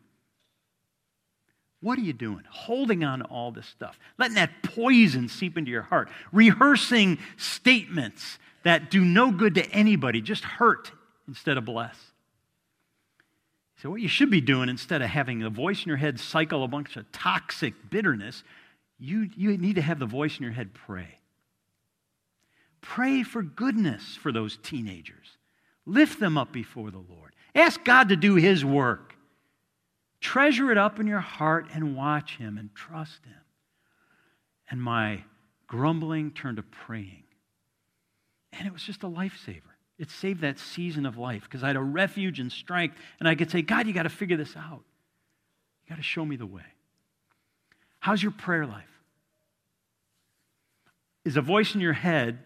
What 1.80 1.98
are 1.98 2.02
you 2.02 2.12
doing? 2.12 2.42
Holding 2.50 3.04
on 3.04 3.20
to 3.20 3.24
all 3.24 3.52
this 3.52 3.66
stuff, 3.66 3.98
letting 4.18 4.34
that 4.34 4.62
poison 4.62 5.28
seep 5.28 5.56
into 5.56 5.70
your 5.70 5.82
heart, 5.82 6.10
rehearsing 6.30 7.18
statements 7.38 8.38
that 8.62 8.90
do 8.90 9.04
no 9.04 9.30
good 9.30 9.54
to 9.54 9.66
anybody, 9.70 10.20
just 10.20 10.44
hurt 10.44 10.92
instead 11.26 11.56
of 11.56 11.64
bless. 11.64 11.96
So, 13.82 13.88
what 13.88 14.02
you 14.02 14.08
should 14.08 14.30
be 14.30 14.42
doing 14.42 14.68
instead 14.68 15.00
of 15.00 15.08
having 15.08 15.38
the 15.38 15.48
voice 15.48 15.82
in 15.84 15.88
your 15.88 15.96
head 15.96 16.20
cycle 16.20 16.64
a 16.64 16.68
bunch 16.68 16.96
of 16.96 17.10
toxic 17.12 17.72
bitterness, 17.88 18.44
you, 18.98 19.30
you 19.34 19.56
need 19.56 19.76
to 19.76 19.82
have 19.82 19.98
the 19.98 20.06
voice 20.06 20.36
in 20.36 20.42
your 20.42 20.52
head 20.52 20.74
pray. 20.74 21.18
Pray 22.82 23.22
for 23.22 23.42
goodness 23.42 24.16
for 24.16 24.32
those 24.32 24.58
teenagers. 24.62 25.38
Lift 25.86 26.20
them 26.20 26.36
up 26.36 26.52
before 26.52 26.90
the 26.90 26.98
Lord. 26.98 27.34
Ask 27.54 27.82
God 27.84 28.10
to 28.10 28.16
do 28.16 28.34
His 28.34 28.64
work. 28.64 29.14
Treasure 30.20 30.70
it 30.70 30.76
up 30.76 31.00
in 31.00 31.06
your 31.06 31.20
heart 31.20 31.68
and 31.72 31.96
watch 31.96 32.36
Him 32.36 32.58
and 32.58 32.74
trust 32.74 33.24
Him. 33.24 33.34
And 34.70 34.82
my 34.82 35.24
grumbling 35.66 36.32
turned 36.32 36.58
to 36.58 36.62
praying. 36.62 37.24
And 38.52 38.66
it 38.66 38.72
was 38.72 38.82
just 38.82 39.02
a 39.02 39.08
lifesaver. 39.08 39.62
It 39.98 40.10
saved 40.10 40.40
that 40.40 40.58
season 40.58 41.06
of 41.06 41.18
life 41.18 41.42
because 41.44 41.62
I 41.62 41.68
had 41.68 41.76
a 41.76 41.82
refuge 41.82 42.40
and 42.40 42.50
strength, 42.50 42.96
and 43.18 43.28
I 43.28 43.34
could 43.34 43.50
say, 43.50 43.62
God, 43.62 43.86
you 43.86 43.92
got 43.92 44.04
to 44.04 44.08
figure 44.08 44.36
this 44.36 44.56
out. 44.56 44.82
You 45.84 45.90
got 45.90 45.96
to 45.96 46.02
show 46.02 46.24
me 46.24 46.36
the 46.36 46.46
way. 46.46 46.62
How's 48.00 48.22
your 48.22 48.32
prayer 48.32 48.66
life? 48.66 48.84
Is 51.24 51.36
a 51.36 51.42
voice 51.42 51.74
in 51.74 51.82
your 51.82 51.92
head 51.92 52.38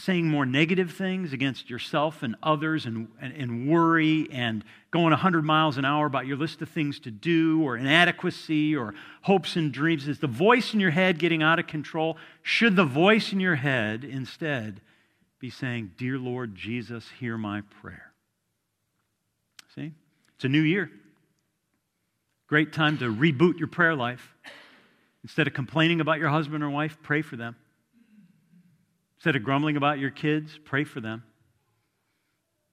saying 0.00 0.28
more 0.28 0.46
negative 0.46 0.92
things 0.92 1.32
against 1.32 1.68
yourself 1.70 2.22
and 2.22 2.34
others 2.42 2.86
and, 2.86 3.08
and, 3.20 3.32
and, 3.34 3.68
worry 3.68 4.28
and 4.32 4.64
going 4.90 5.10
100 5.10 5.44
miles 5.44 5.76
an 5.76 5.84
hour 5.84 6.06
about 6.06 6.26
your 6.26 6.36
list 6.36 6.62
of 6.62 6.68
things 6.68 6.98
to 7.00 7.10
do 7.10 7.62
or 7.62 7.76
inadequacy 7.76 8.74
or 8.74 8.94
hopes 9.22 9.56
and 9.56 9.72
dreams? 9.72 10.08
Is 10.08 10.18
the 10.18 10.26
voice 10.26 10.74
in 10.74 10.80
your 10.80 10.90
head 10.90 11.18
getting 11.18 11.42
out 11.42 11.58
of 11.58 11.66
control? 11.66 12.16
Should 12.42 12.76
the 12.76 12.84
voice 12.84 13.32
in 13.32 13.40
your 13.40 13.56
head 13.56 14.04
instead 14.04 14.80
be 15.38 15.50
saying, 15.50 15.92
Dear 15.96 16.18
Lord 16.18 16.54
Jesus, 16.54 17.08
hear 17.18 17.36
my 17.36 17.62
prayer? 17.80 18.12
See? 19.74 19.92
It's 20.36 20.44
a 20.44 20.48
new 20.48 20.62
year. 20.62 20.90
Great 22.46 22.72
time 22.72 22.98
to 22.98 23.04
reboot 23.04 23.58
your 23.58 23.68
prayer 23.68 23.94
life. 23.94 24.34
Instead 25.22 25.46
of 25.46 25.52
complaining 25.52 26.00
about 26.00 26.18
your 26.18 26.30
husband 26.30 26.64
or 26.64 26.70
wife, 26.70 26.98
pray 27.02 27.22
for 27.22 27.36
them. 27.36 27.56
Instead 29.20 29.36
of 29.36 29.42
grumbling 29.42 29.76
about 29.76 29.98
your 29.98 30.08
kids, 30.08 30.58
pray 30.64 30.82
for 30.82 31.02
them. 31.02 31.22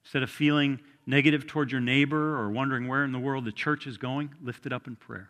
Instead 0.02 0.22
of 0.22 0.30
feeling 0.30 0.80
negative 1.04 1.46
towards 1.46 1.70
your 1.70 1.82
neighbor 1.82 2.38
or 2.38 2.48
wondering 2.48 2.88
where 2.88 3.04
in 3.04 3.12
the 3.12 3.18
world 3.18 3.44
the 3.44 3.52
church 3.52 3.86
is 3.86 3.98
going, 3.98 4.30
lift 4.42 4.64
it 4.64 4.72
up 4.72 4.86
in 4.86 4.96
prayer. 4.96 5.28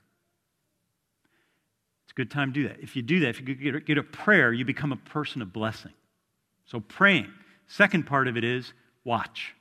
It's 2.05 2.13
a 2.13 2.15
good 2.15 2.31
time 2.31 2.53
to 2.53 2.63
do 2.63 2.69
that. 2.69 2.79
If 2.79 2.95
you 2.95 3.03
do 3.03 3.19
that, 3.19 3.31
if 3.31 3.41
you 3.41 3.81
get 3.81 3.99
a 3.99 4.03
prayer, 4.05 4.53
you 4.53 4.65
become 4.65 4.93
a 4.93 4.97
person 4.97 5.43
of 5.43 5.53
blessing. 5.53 5.91
So 6.67 6.79
praying. 6.79 7.33
Second 7.67 8.07
part 8.07 8.29
of 8.29 8.37
it 8.37 8.45
is 8.45 8.73
watch. 9.03 9.57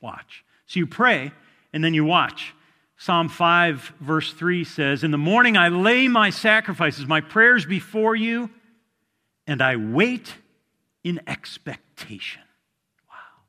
Watch. 0.00 0.46
So 0.64 0.80
you 0.80 0.86
pray 0.86 1.30
and 1.74 1.84
then 1.84 1.92
you 1.92 2.06
watch. 2.06 2.54
Psalm 2.96 3.28
5, 3.28 3.92
verse 4.00 4.32
3 4.32 4.64
says, 4.64 5.04
In 5.04 5.10
the 5.10 5.18
morning 5.18 5.58
I 5.58 5.68
lay 5.68 6.08
my 6.08 6.30
sacrifices, 6.30 7.04
my 7.04 7.20
prayers 7.20 7.66
before 7.66 8.16
you, 8.16 8.48
and 9.46 9.60
I 9.60 9.76
wait 9.76 10.32
in 11.04 11.20
expectation. 11.28 12.42
Wow. 13.08 13.42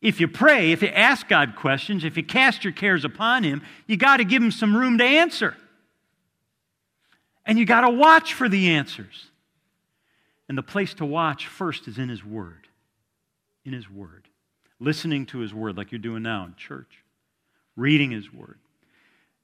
If 0.00 0.20
you 0.20 0.28
pray, 0.28 0.72
if 0.72 0.80
you 0.80 0.88
ask 0.88 1.28
God 1.28 1.56
questions, 1.56 2.04
if 2.04 2.16
you 2.16 2.22
cast 2.22 2.64
your 2.64 2.72
cares 2.72 3.04
upon 3.04 3.44
Him, 3.44 3.62
you 3.86 3.96
got 3.96 4.18
to 4.18 4.24
give 4.24 4.42
Him 4.42 4.52
some 4.52 4.74
room 4.74 4.96
to 4.98 5.04
answer. 5.04 5.56
And 7.44 7.58
you 7.58 7.66
got 7.66 7.82
to 7.82 7.90
watch 7.90 8.32
for 8.32 8.48
the 8.48 8.70
answers. 8.70 9.30
And 10.48 10.56
the 10.56 10.62
place 10.62 10.94
to 10.94 11.04
watch 11.04 11.48
first 11.48 11.88
is 11.88 11.98
in 11.98 12.08
His 12.08 12.24
Word. 12.24 12.68
In 13.64 13.72
His 13.72 13.90
Word. 13.90 14.28
Listening 14.78 15.26
to 15.26 15.38
His 15.38 15.52
Word 15.52 15.76
like 15.76 15.90
you're 15.92 15.98
doing 15.98 16.22
now 16.22 16.44
in 16.44 16.54
church. 16.56 17.02
Reading 17.74 18.12
His 18.12 18.32
Word. 18.32 18.58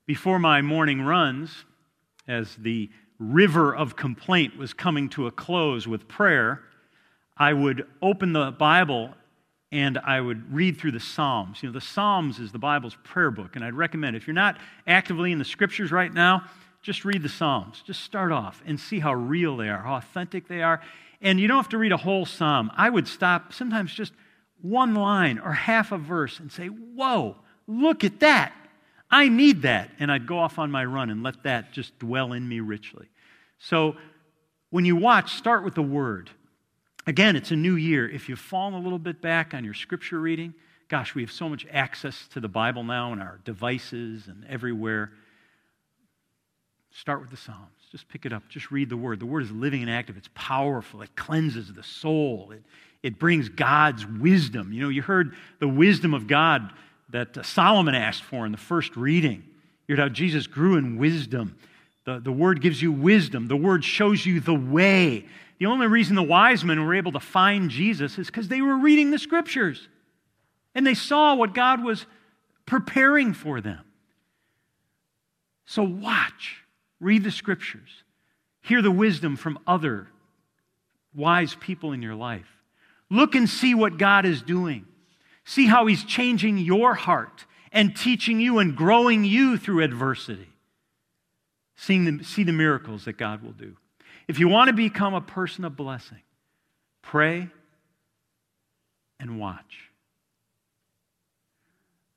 Before 0.07 0.38
my 0.38 0.62
morning 0.62 1.02
runs, 1.02 1.64
as 2.28 2.55
the 2.57 2.90
river 3.18 3.74
of 3.74 3.96
complaint 3.96 4.57
was 4.57 4.72
coming 4.74 5.09
to 5.11 5.26
a 5.26 5.31
close 5.31 5.87
with 5.87 6.09
prayer, 6.09 6.62
I 7.37 7.53
would 7.53 7.87
open 8.01 8.33
the 8.33 8.51
Bible 8.51 9.14
and 9.71 9.99
I 9.99 10.21
would 10.21 10.53
read 10.53 10.79
through 10.79 10.92
the 10.92 11.01
Psalms. 11.01 11.62
You 11.62 11.71
know, 11.71 11.73
the 11.73 11.81
Psalms 11.81 12.38
is 12.38 12.53
the 12.53 12.59
Bible's 12.59 12.97
prayer 13.05 13.31
book, 13.31 13.57
and 13.57 13.64
I'd 13.64 13.75
recommend 13.75 14.16
if 14.16 14.27
you're 14.27 14.35
not 14.35 14.59
actively 14.87 15.33
in 15.33 15.38
the 15.38 15.45
scriptures 15.45 15.90
right 15.90 16.12
now, 16.12 16.45
just 16.83 17.05
read 17.05 17.23
the 17.23 17.29
Psalms. 17.29 17.83
Just 17.87 18.03
start 18.03 18.33
off 18.33 18.62
and 18.66 18.79
see 18.79 19.01
how 19.01 19.14
real 19.14 19.57
they 19.57 19.71
are, 19.71 19.79
how 19.79 19.95
authentic 19.95 20.47
they 20.47 20.62
are. 20.62 20.83
And 21.23 21.40
you 21.40 21.49
don't 21.49 21.57
have 21.57 21.71
to 21.71 21.79
read 21.79 21.92
a 21.92 21.97
whole 21.97 22.27
psalm. 22.27 22.71
I 22.77 22.90
would 22.90 23.07
stop 23.09 23.53
sometimes 23.53 23.95
just 23.95 24.12
one 24.61 24.95
line 24.95 25.38
or 25.38 25.53
half 25.53 25.92
a 25.92 25.99
verse 25.99 26.40
and 26.40 26.51
say, 26.51 26.66
Whoa, 26.66 27.37
look 27.66 28.05
at 28.05 28.21
that. 28.21 28.53
I 29.11 29.29
need 29.29 29.62
that. 29.62 29.90
And 29.99 30.11
I'd 30.11 30.27
go 30.27 30.38
off 30.38 30.59
on 30.59 30.71
my 30.71 30.85
run 30.85 31.11
and 31.11 31.23
let 31.23 31.45
that 31.45 31.73
just 31.73 31.97
dwell 31.99 32.33
in 32.33 32.49
me 32.49 32.61
richly. 32.61 33.09
So 33.59 33.97
when 34.71 34.85
you 34.85 34.97
watch, 34.97 35.35
start 35.35 35.64
with 35.64 35.75
the 35.75 35.83
Word. 35.83 36.31
Again, 37.07 37.35
it's 37.35 37.51
a 37.51 37.57
new 37.57 37.75
year. 37.75 38.09
If 38.09 38.29
you've 38.29 38.38
fallen 38.38 38.75
a 38.75 38.79
little 38.79 38.99
bit 38.99 39.21
back 39.21 39.55
on 39.55 39.65
your 39.65 39.75
scripture 39.75 40.21
reading, 40.21 40.55
gosh, 40.88 41.15
we 41.15 41.23
have 41.23 41.33
so 41.33 41.49
much 41.49 41.67
access 41.71 42.29
to 42.29 42.41
the 42.41 42.49
Bible 42.49 42.85
now 42.85 43.12
in 43.12 43.21
our 43.21 43.41
devices 43.45 44.29
and 44.29 44.45
everywhere. 44.49 45.11
Start 46.93 47.21
with 47.21 47.31
the 47.31 47.37
Psalms. 47.37 47.59
Just 47.91 48.09
pick 48.09 48.25
it 48.25 48.33
up. 48.33 48.49
Just 48.49 48.71
read 48.71 48.88
the 48.88 48.97
Word. 48.97 49.19
The 49.19 49.27
Word 49.27 49.43
is 49.43 49.51
living 49.51 49.83
and 49.83 49.91
active. 49.91 50.17
It's 50.17 50.31
powerful. 50.35 51.03
It 51.03 51.17
cleanses 51.17 51.73
the 51.73 51.83
soul. 51.83 52.53
It, 52.53 52.62
it 53.03 53.19
brings 53.19 53.49
God's 53.49 54.07
wisdom. 54.07 54.73
You 54.73 54.83
know, 54.83 54.88
you 54.88 55.03
heard 55.03 55.35
the 55.59 55.69
wisdom 55.69 56.15
of 56.15 56.29
God 56.29 56.71
that 57.11 57.45
Solomon 57.45 57.95
asked 57.95 58.23
for 58.23 58.47
in 58.47 58.53
the 58.53 58.59
first 58.59 58.97
reading. 58.97 59.43
You 59.88 59.97
heard 59.97 60.03
how 60.03 60.09
Jesus 60.09 60.47
grew 60.47 60.77
in 60.77 60.99
wisdom. 60.99 61.57
The, 62.05 62.21
the 62.21 62.33
Word 62.33 62.61
gives 62.61 62.81
you 62.81 62.93
wisdom. 62.93 63.49
The 63.49 63.57
Word 63.57 63.85
shows 63.85 64.25
you 64.25 64.41
the 64.41 64.55
way. 64.55 65.27
The 65.62 65.68
only 65.68 65.87
reason 65.87 66.16
the 66.16 66.25
wise 66.25 66.64
men 66.64 66.85
were 66.85 66.92
able 66.92 67.12
to 67.12 67.20
find 67.20 67.70
Jesus 67.70 68.18
is 68.18 68.27
because 68.27 68.48
they 68.48 68.61
were 68.61 68.79
reading 68.79 69.12
the 69.12 69.18
scriptures 69.18 69.88
and 70.75 70.85
they 70.85 70.94
saw 70.94 71.37
what 71.37 71.55
God 71.55 71.85
was 71.85 72.05
preparing 72.66 73.33
for 73.33 73.61
them. 73.61 73.85
So 75.64 75.85
watch, 75.85 76.64
read 76.98 77.22
the 77.22 77.31
scriptures, 77.31 78.03
hear 78.61 78.83
the 78.83 78.90
wisdom 78.90 79.37
from 79.37 79.57
other 79.64 80.09
wise 81.14 81.55
people 81.55 81.92
in 81.92 82.03
your 82.03 82.16
life. 82.16 82.59
Look 83.09 83.37
and 83.37 83.48
see 83.48 83.72
what 83.72 83.98
God 83.98 84.27
is 84.27 84.42
doing. 84.42 84.85
See 85.44 85.68
how 85.68 85.87
He's 85.87 86.03
changing 86.03 86.59
your 86.59 86.94
heart 86.94 87.46
and 87.70 87.94
teaching 87.94 88.40
you 88.40 88.59
and 88.59 88.75
growing 88.75 89.25
you 89.25 89.59
through 89.59 89.85
adversity. 89.85 90.48
Seeing 91.77 92.16
the, 92.16 92.25
see 92.25 92.42
the 92.42 92.51
miracles 92.51 93.05
that 93.05 93.16
God 93.16 93.44
will 93.44 93.53
do. 93.53 93.77
If 94.29 94.39
you 94.39 94.49
want 94.49 94.69
to 94.69 94.73
become 94.73 95.15
a 95.15 95.21
person 95.21 95.65
of 95.65 95.77
blessing, 95.77 96.21
pray 97.03 97.49
and 99.19 99.39
watch. 99.39 99.91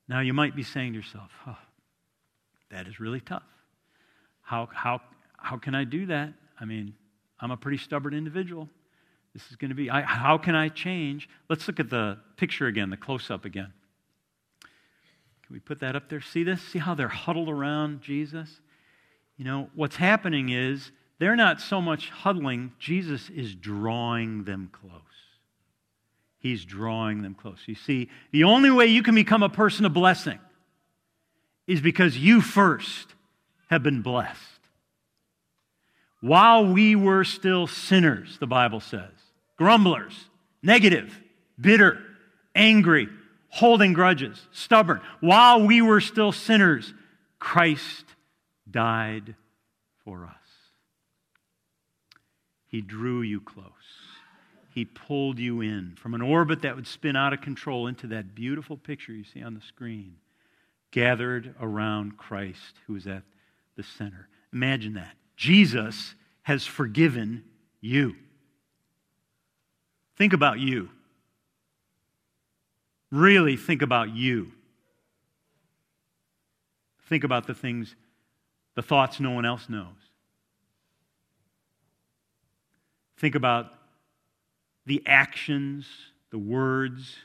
Now, 0.07 0.19
you 0.19 0.33
might 0.33 0.55
be 0.55 0.63
saying 0.63 0.93
to 0.93 0.97
yourself, 0.97 1.31
oh, 1.47 1.57
that 2.69 2.87
is 2.87 2.99
really 2.99 3.21
tough. 3.21 3.43
How, 4.41 4.69
how, 4.71 5.01
how 5.37 5.57
can 5.57 5.73
I 5.73 5.83
do 5.83 6.05
that? 6.07 6.33
I 6.59 6.65
mean, 6.65 6.93
I'm 7.39 7.51
a 7.51 7.57
pretty 7.57 7.77
stubborn 7.77 8.13
individual. 8.13 8.69
This 9.33 9.49
is 9.49 9.55
going 9.55 9.69
to 9.69 9.75
be, 9.75 9.89
I, 9.89 10.01
how 10.01 10.37
can 10.37 10.55
I 10.55 10.69
change? 10.69 11.27
Let's 11.49 11.67
look 11.67 11.79
at 11.79 11.89
the 11.89 12.19
picture 12.37 12.67
again, 12.67 12.89
the 12.89 12.97
close 12.97 13.29
up 13.29 13.45
again. 13.45 13.73
Can 14.61 15.53
we 15.53 15.59
put 15.59 15.79
that 15.81 15.95
up 15.95 16.09
there? 16.09 16.21
See 16.21 16.43
this? 16.43 16.61
See 16.61 16.79
how 16.79 16.95
they're 16.95 17.07
huddled 17.07 17.49
around 17.49 18.01
Jesus? 18.01 18.61
You 19.37 19.45
know, 19.45 19.69
what's 19.75 19.97
happening 19.97 20.49
is 20.49 20.91
they're 21.19 21.35
not 21.35 21.61
so 21.61 21.81
much 21.81 22.09
huddling, 22.09 22.73
Jesus 22.79 23.29
is 23.29 23.55
drawing 23.55 24.43
them 24.43 24.69
close. 24.71 25.01
He's 26.39 26.63
drawing 26.63 27.21
them 27.21 27.33
close. 27.33 27.59
You 27.65 27.75
see, 27.75 28.09
the 28.31 28.43
only 28.43 28.69
way 28.69 28.87
you 28.87 29.01
can 29.01 29.15
become 29.15 29.41
a 29.41 29.49
person 29.49 29.85
of 29.85 29.93
blessing 29.93 30.39
is 31.67 31.81
because 31.81 32.17
you 32.17 32.41
first 32.41 33.15
have 33.69 33.81
been 33.81 34.01
blessed. 34.01 34.39
While 36.21 36.67
we 36.67 36.95
were 36.95 37.23
still 37.23 37.67
sinners, 37.67 38.37
the 38.39 38.47
Bible 38.47 38.79
says, 38.79 39.11
grumblers, 39.57 40.13
negative, 40.61 41.19
bitter, 41.59 41.99
angry, 42.53 43.07
holding 43.49 43.93
grudges, 43.93 44.47
stubborn, 44.51 45.01
while 45.21 45.65
we 45.65 45.81
were 45.81 46.01
still 46.01 46.31
sinners, 46.31 46.93
Christ 47.39 48.05
died 48.69 49.35
for 50.03 50.25
us. 50.25 50.44
He 52.75 52.81
drew 52.81 53.21
you 53.21 53.39
close. 53.39 53.71
He 54.73 54.83
pulled 54.83 55.39
you 55.39 55.61
in 55.61 55.95
from 55.95 56.13
an 56.13 56.21
orbit 56.21 56.63
that 56.63 56.75
would 56.75 56.87
spin 56.87 57.15
out 57.15 57.31
of 57.31 57.39
control 57.39 57.87
into 57.87 58.05
that 58.07 58.35
beautiful 58.35 58.75
picture 58.75 59.13
you 59.13 59.23
see 59.23 59.41
on 59.41 59.53
the 59.53 59.61
screen, 59.61 60.17
gathered 60.91 61.55
around 61.61 62.17
Christ, 62.17 62.75
who 62.85 62.97
is 62.97 63.07
at 63.07 63.23
the 63.77 63.83
center. 63.83 64.27
Imagine 64.51 64.95
that. 64.95 65.15
Jesus 65.37 66.15
has 66.41 66.65
forgiven 66.65 67.45
you. 67.79 68.17
Think 70.17 70.33
about 70.33 70.59
you. 70.59 70.89
Really 73.09 73.55
think 73.55 73.83
about 73.83 74.13
you. 74.13 74.51
Think 77.07 77.23
about 77.23 77.47
the 77.47 77.53
things, 77.53 77.95
the 78.75 78.81
thoughts 78.81 79.21
no 79.21 79.31
one 79.31 79.45
else 79.45 79.69
knows. 79.69 80.04
Think 83.17 83.35
about 83.35 83.71
the 84.85 85.01
actions, 85.05 85.87
the 86.31 86.37
words 86.37 87.15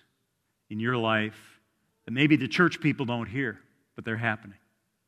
in 0.69 0.81
your 0.81 0.97
life 0.97 1.61
that 2.05 2.13
maybe 2.13 2.37
the 2.37 2.49
church 2.49 2.81
people 2.81 3.07
don't 3.07 3.29
hear, 3.29 3.59
but 3.97 4.05
they're 4.05 4.17
happening 4.17 4.59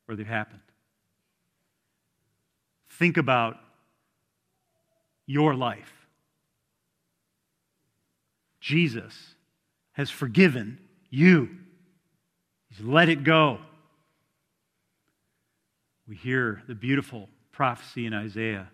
or 0.07 0.15
they've 0.15 0.27
happened. 0.27 0.61
Think 2.89 3.17
about 3.17 3.57
your 5.25 5.55
life. 5.55 5.91
Jesus 8.59 9.35
has 9.93 10.09
forgiven 10.09 10.79
you, 11.09 11.49
He's 12.69 12.83
let 12.83 13.09
it 13.09 13.23
go. 13.23 13.59
We 16.07 16.15
hear 16.15 16.63
the 16.67 16.75
beautiful 16.75 17.29
prophecy 17.51 18.05
in 18.05 18.13
Isaiah. 18.13 18.69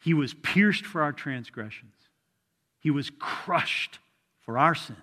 He 0.00 0.14
was 0.14 0.34
pierced 0.34 0.84
for 0.84 1.02
our 1.02 1.12
transgressions. 1.12 1.94
He 2.80 2.90
was 2.90 3.10
crushed 3.18 3.98
for 4.40 4.56
our 4.56 4.74
sins. 4.74 4.98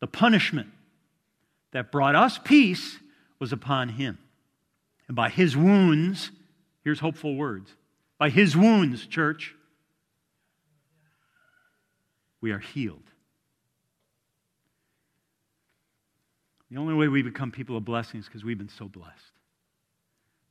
The 0.00 0.06
punishment 0.06 0.68
that 1.72 1.90
brought 1.90 2.14
us 2.14 2.38
peace 2.38 2.98
was 3.38 3.52
upon 3.52 3.90
him. 3.90 4.18
And 5.08 5.16
by 5.16 5.28
his 5.28 5.56
wounds, 5.56 6.30
here's 6.84 7.00
hopeful 7.00 7.34
words 7.36 7.70
by 8.18 8.30
his 8.30 8.56
wounds, 8.56 9.06
church, 9.06 9.54
we 12.40 12.50
are 12.50 12.58
healed. 12.58 13.02
The 16.70 16.78
only 16.78 16.94
way 16.94 17.08
we 17.08 17.22
become 17.22 17.50
people 17.50 17.76
of 17.76 17.84
blessing 17.84 18.20
is 18.20 18.26
because 18.26 18.44
we've 18.44 18.58
been 18.58 18.68
so 18.68 18.88
blessed. 18.88 19.32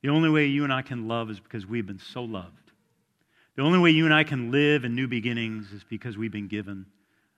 The 0.02 0.08
only 0.08 0.30
way 0.30 0.46
you 0.46 0.64
and 0.64 0.72
I 0.72 0.82
can 0.82 1.08
love 1.08 1.30
is 1.30 1.40
because 1.40 1.66
we've 1.66 1.86
been 1.86 1.98
so 1.98 2.22
loved. 2.22 2.65
The 3.56 3.62
only 3.62 3.78
way 3.78 3.90
you 3.90 4.04
and 4.04 4.12
I 4.12 4.22
can 4.22 4.50
live 4.50 4.84
in 4.84 4.94
new 4.94 5.08
beginnings 5.08 5.72
is 5.72 5.82
because 5.82 6.16
we've 6.18 6.32
been 6.32 6.48
given 6.48 6.86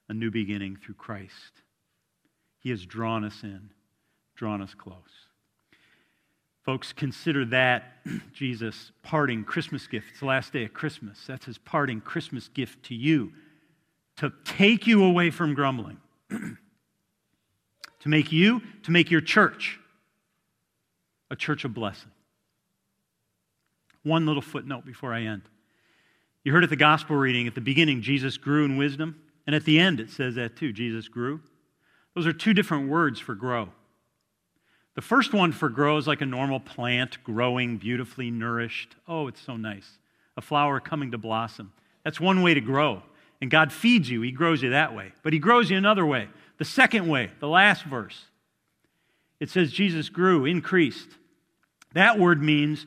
a 0.08 0.14
new 0.14 0.30
beginning 0.30 0.76
through 0.76 0.96
Christ. 0.96 1.62
He 2.60 2.70
has 2.70 2.84
drawn 2.84 3.24
us 3.24 3.42
in, 3.44 3.70
drawn 4.34 4.60
us 4.60 4.74
close. 4.74 4.96
Folks, 6.64 6.92
consider 6.92 7.44
that 7.46 8.04
Jesus' 8.34 8.90
parting 9.02 9.44
Christmas 9.44 9.86
gift. 9.86 10.08
It's 10.10 10.20
the 10.20 10.26
last 10.26 10.52
day 10.52 10.64
of 10.64 10.74
Christmas. 10.74 11.24
That's 11.26 11.46
his 11.46 11.56
parting 11.56 12.00
Christmas 12.00 12.48
gift 12.48 12.84
to 12.86 12.94
you 12.94 13.32
to 14.16 14.32
take 14.44 14.86
you 14.88 15.04
away 15.04 15.30
from 15.30 15.54
grumbling, 15.54 15.98
to 16.30 18.08
make 18.08 18.32
you, 18.32 18.60
to 18.82 18.90
make 18.90 19.12
your 19.12 19.20
church 19.20 19.78
a 21.30 21.36
church 21.36 21.64
of 21.64 21.72
blessing. 21.72 22.10
One 24.02 24.26
little 24.26 24.42
footnote 24.42 24.84
before 24.84 25.14
I 25.14 25.22
end. 25.22 25.42
You 26.44 26.52
heard 26.52 26.64
at 26.64 26.70
the 26.70 26.76
gospel 26.76 27.16
reading 27.16 27.46
at 27.46 27.54
the 27.54 27.60
beginning, 27.60 28.02
Jesus 28.02 28.36
grew 28.36 28.64
in 28.64 28.76
wisdom. 28.76 29.20
And 29.46 29.54
at 29.54 29.64
the 29.64 29.78
end, 29.78 29.98
it 29.98 30.10
says 30.10 30.34
that 30.34 30.56
too 30.56 30.74
Jesus 30.74 31.08
grew. 31.08 31.40
Those 32.14 32.26
are 32.26 32.34
two 32.34 32.52
different 32.52 32.90
words 32.90 33.18
for 33.18 33.34
grow. 33.34 33.70
The 34.94 35.00
first 35.00 35.32
one 35.32 35.52
for 35.52 35.70
grow 35.70 35.96
is 35.96 36.06
like 36.06 36.20
a 36.20 36.26
normal 36.26 36.60
plant 36.60 37.22
growing, 37.24 37.78
beautifully 37.78 38.30
nourished. 38.30 38.96
Oh, 39.06 39.26
it's 39.26 39.40
so 39.40 39.56
nice. 39.56 39.98
A 40.36 40.42
flower 40.42 40.80
coming 40.80 41.12
to 41.12 41.18
blossom. 41.18 41.72
That's 42.04 42.20
one 42.20 42.42
way 42.42 42.52
to 42.52 42.60
grow. 42.60 43.02
And 43.40 43.50
God 43.50 43.72
feeds 43.72 44.10
you, 44.10 44.20
He 44.20 44.32
grows 44.32 44.62
you 44.62 44.70
that 44.70 44.94
way. 44.94 45.12
But 45.22 45.32
He 45.32 45.38
grows 45.38 45.70
you 45.70 45.78
another 45.78 46.04
way. 46.04 46.28
The 46.58 46.64
second 46.66 47.08
way, 47.08 47.30
the 47.40 47.48
last 47.48 47.84
verse, 47.84 48.26
it 49.40 49.48
says 49.48 49.72
Jesus 49.72 50.08
grew, 50.08 50.44
increased. 50.44 51.08
That 51.94 52.18
word 52.18 52.42
means 52.42 52.84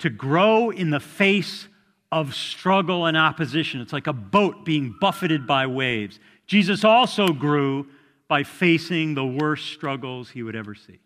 to 0.00 0.10
grow 0.10 0.70
in 0.70 0.90
the 0.90 1.00
face 1.00 1.68
of 2.12 2.34
struggle 2.34 3.06
and 3.06 3.16
opposition. 3.16 3.80
It's 3.80 3.92
like 3.92 4.06
a 4.06 4.12
boat 4.12 4.66
being 4.66 4.94
buffeted 5.00 5.46
by 5.46 5.66
waves. 5.66 6.20
Jesus 6.46 6.84
also 6.84 7.28
grew 7.28 7.86
by 8.28 8.42
facing 8.42 9.14
the 9.14 9.24
worst 9.24 9.66
struggles 9.70 10.28
he 10.28 10.42
would 10.42 10.54
ever 10.54 10.74
see 10.74 11.00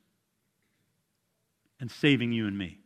and 1.80 1.90
saving 1.90 2.32
you 2.32 2.48
and 2.48 2.58
me 2.58 2.80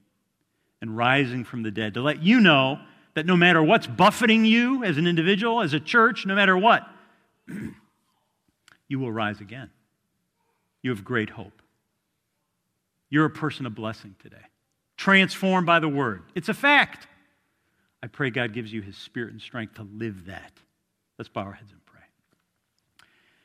and 0.82 0.94
rising 0.96 1.44
from 1.44 1.62
the 1.62 1.70
dead 1.70 1.94
to 1.94 2.02
let 2.02 2.22
you 2.22 2.40
know 2.40 2.78
that 3.14 3.24
no 3.24 3.36
matter 3.36 3.62
what's 3.62 3.86
buffeting 3.86 4.44
you 4.44 4.84
as 4.84 4.98
an 4.98 5.06
individual, 5.06 5.62
as 5.62 5.72
a 5.72 5.80
church, 5.80 6.26
no 6.26 6.34
matter 6.34 6.56
what, 6.56 6.86
you 8.88 8.98
will 8.98 9.12
rise 9.12 9.40
again. 9.40 9.70
You 10.82 10.90
have 10.90 11.04
great 11.04 11.30
hope. 11.30 11.62
You're 13.08 13.26
a 13.26 13.30
person 13.30 13.66
of 13.66 13.74
blessing 13.74 14.14
today, 14.20 14.36
transformed 14.96 15.66
by 15.66 15.80
the 15.80 15.88
word. 15.88 16.22
It's 16.34 16.48
a 16.48 16.54
fact. 16.54 17.06
I 18.02 18.06
pray 18.06 18.30
God 18.30 18.52
gives 18.52 18.72
you 18.72 18.80
his 18.80 18.96
spirit 18.96 19.32
and 19.32 19.40
strength 19.40 19.74
to 19.74 19.82
live 19.82 20.26
that. 20.26 20.52
Let's 21.18 21.28
bow 21.28 21.42
our 21.42 21.52
heads 21.52 21.70
and 21.70 21.84
pray. 21.84 22.00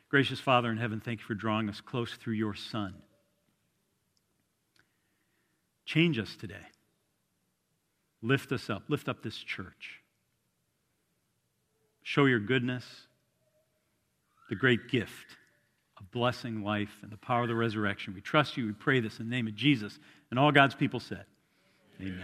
Gracious 0.10 0.40
Father 0.40 0.72
in 0.72 0.78
heaven, 0.78 1.02
thank 1.02 1.20
you 1.20 1.26
for 1.26 1.34
drawing 1.34 1.68
us 1.70 1.82
close 1.82 2.14
through 2.14 2.36
your 2.36 2.56
Son. 2.56 2.94
Change 5.86 6.18
us 6.20 6.36
today. 6.36 6.56
Lift 8.22 8.52
us 8.52 8.70
up. 8.70 8.84
Lift 8.88 9.10
up 9.10 9.22
this 9.22 9.38
church. 9.38 10.02
Show 12.02 12.26
your 12.26 12.40
goodness, 12.40 12.86
the 14.50 14.56
great 14.56 14.88
gift 14.90 15.38
of 15.98 16.10
blessing 16.12 16.64
life 16.64 17.00
and 17.02 17.12
the 17.12 17.18
power 17.18 17.44
of 17.44 17.48
the 17.48 17.56
resurrection. 17.56 18.14
We 18.14 18.22
trust 18.22 18.58
you. 18.58 18.68
We 18.68 18.74
pray 18.74 19.00
this 19.00 19.20
in 19.20 19.30
the 19.30 19.36
name 19.36 19.48
of 19.48 19.56
Jesus. 19.56 20.00
And 20.30 20.40
all 20.40 20.52
God's 20.52 20.76
people 20.76 21.00
said, 21.00 21.26
Amen. 22.02 22.22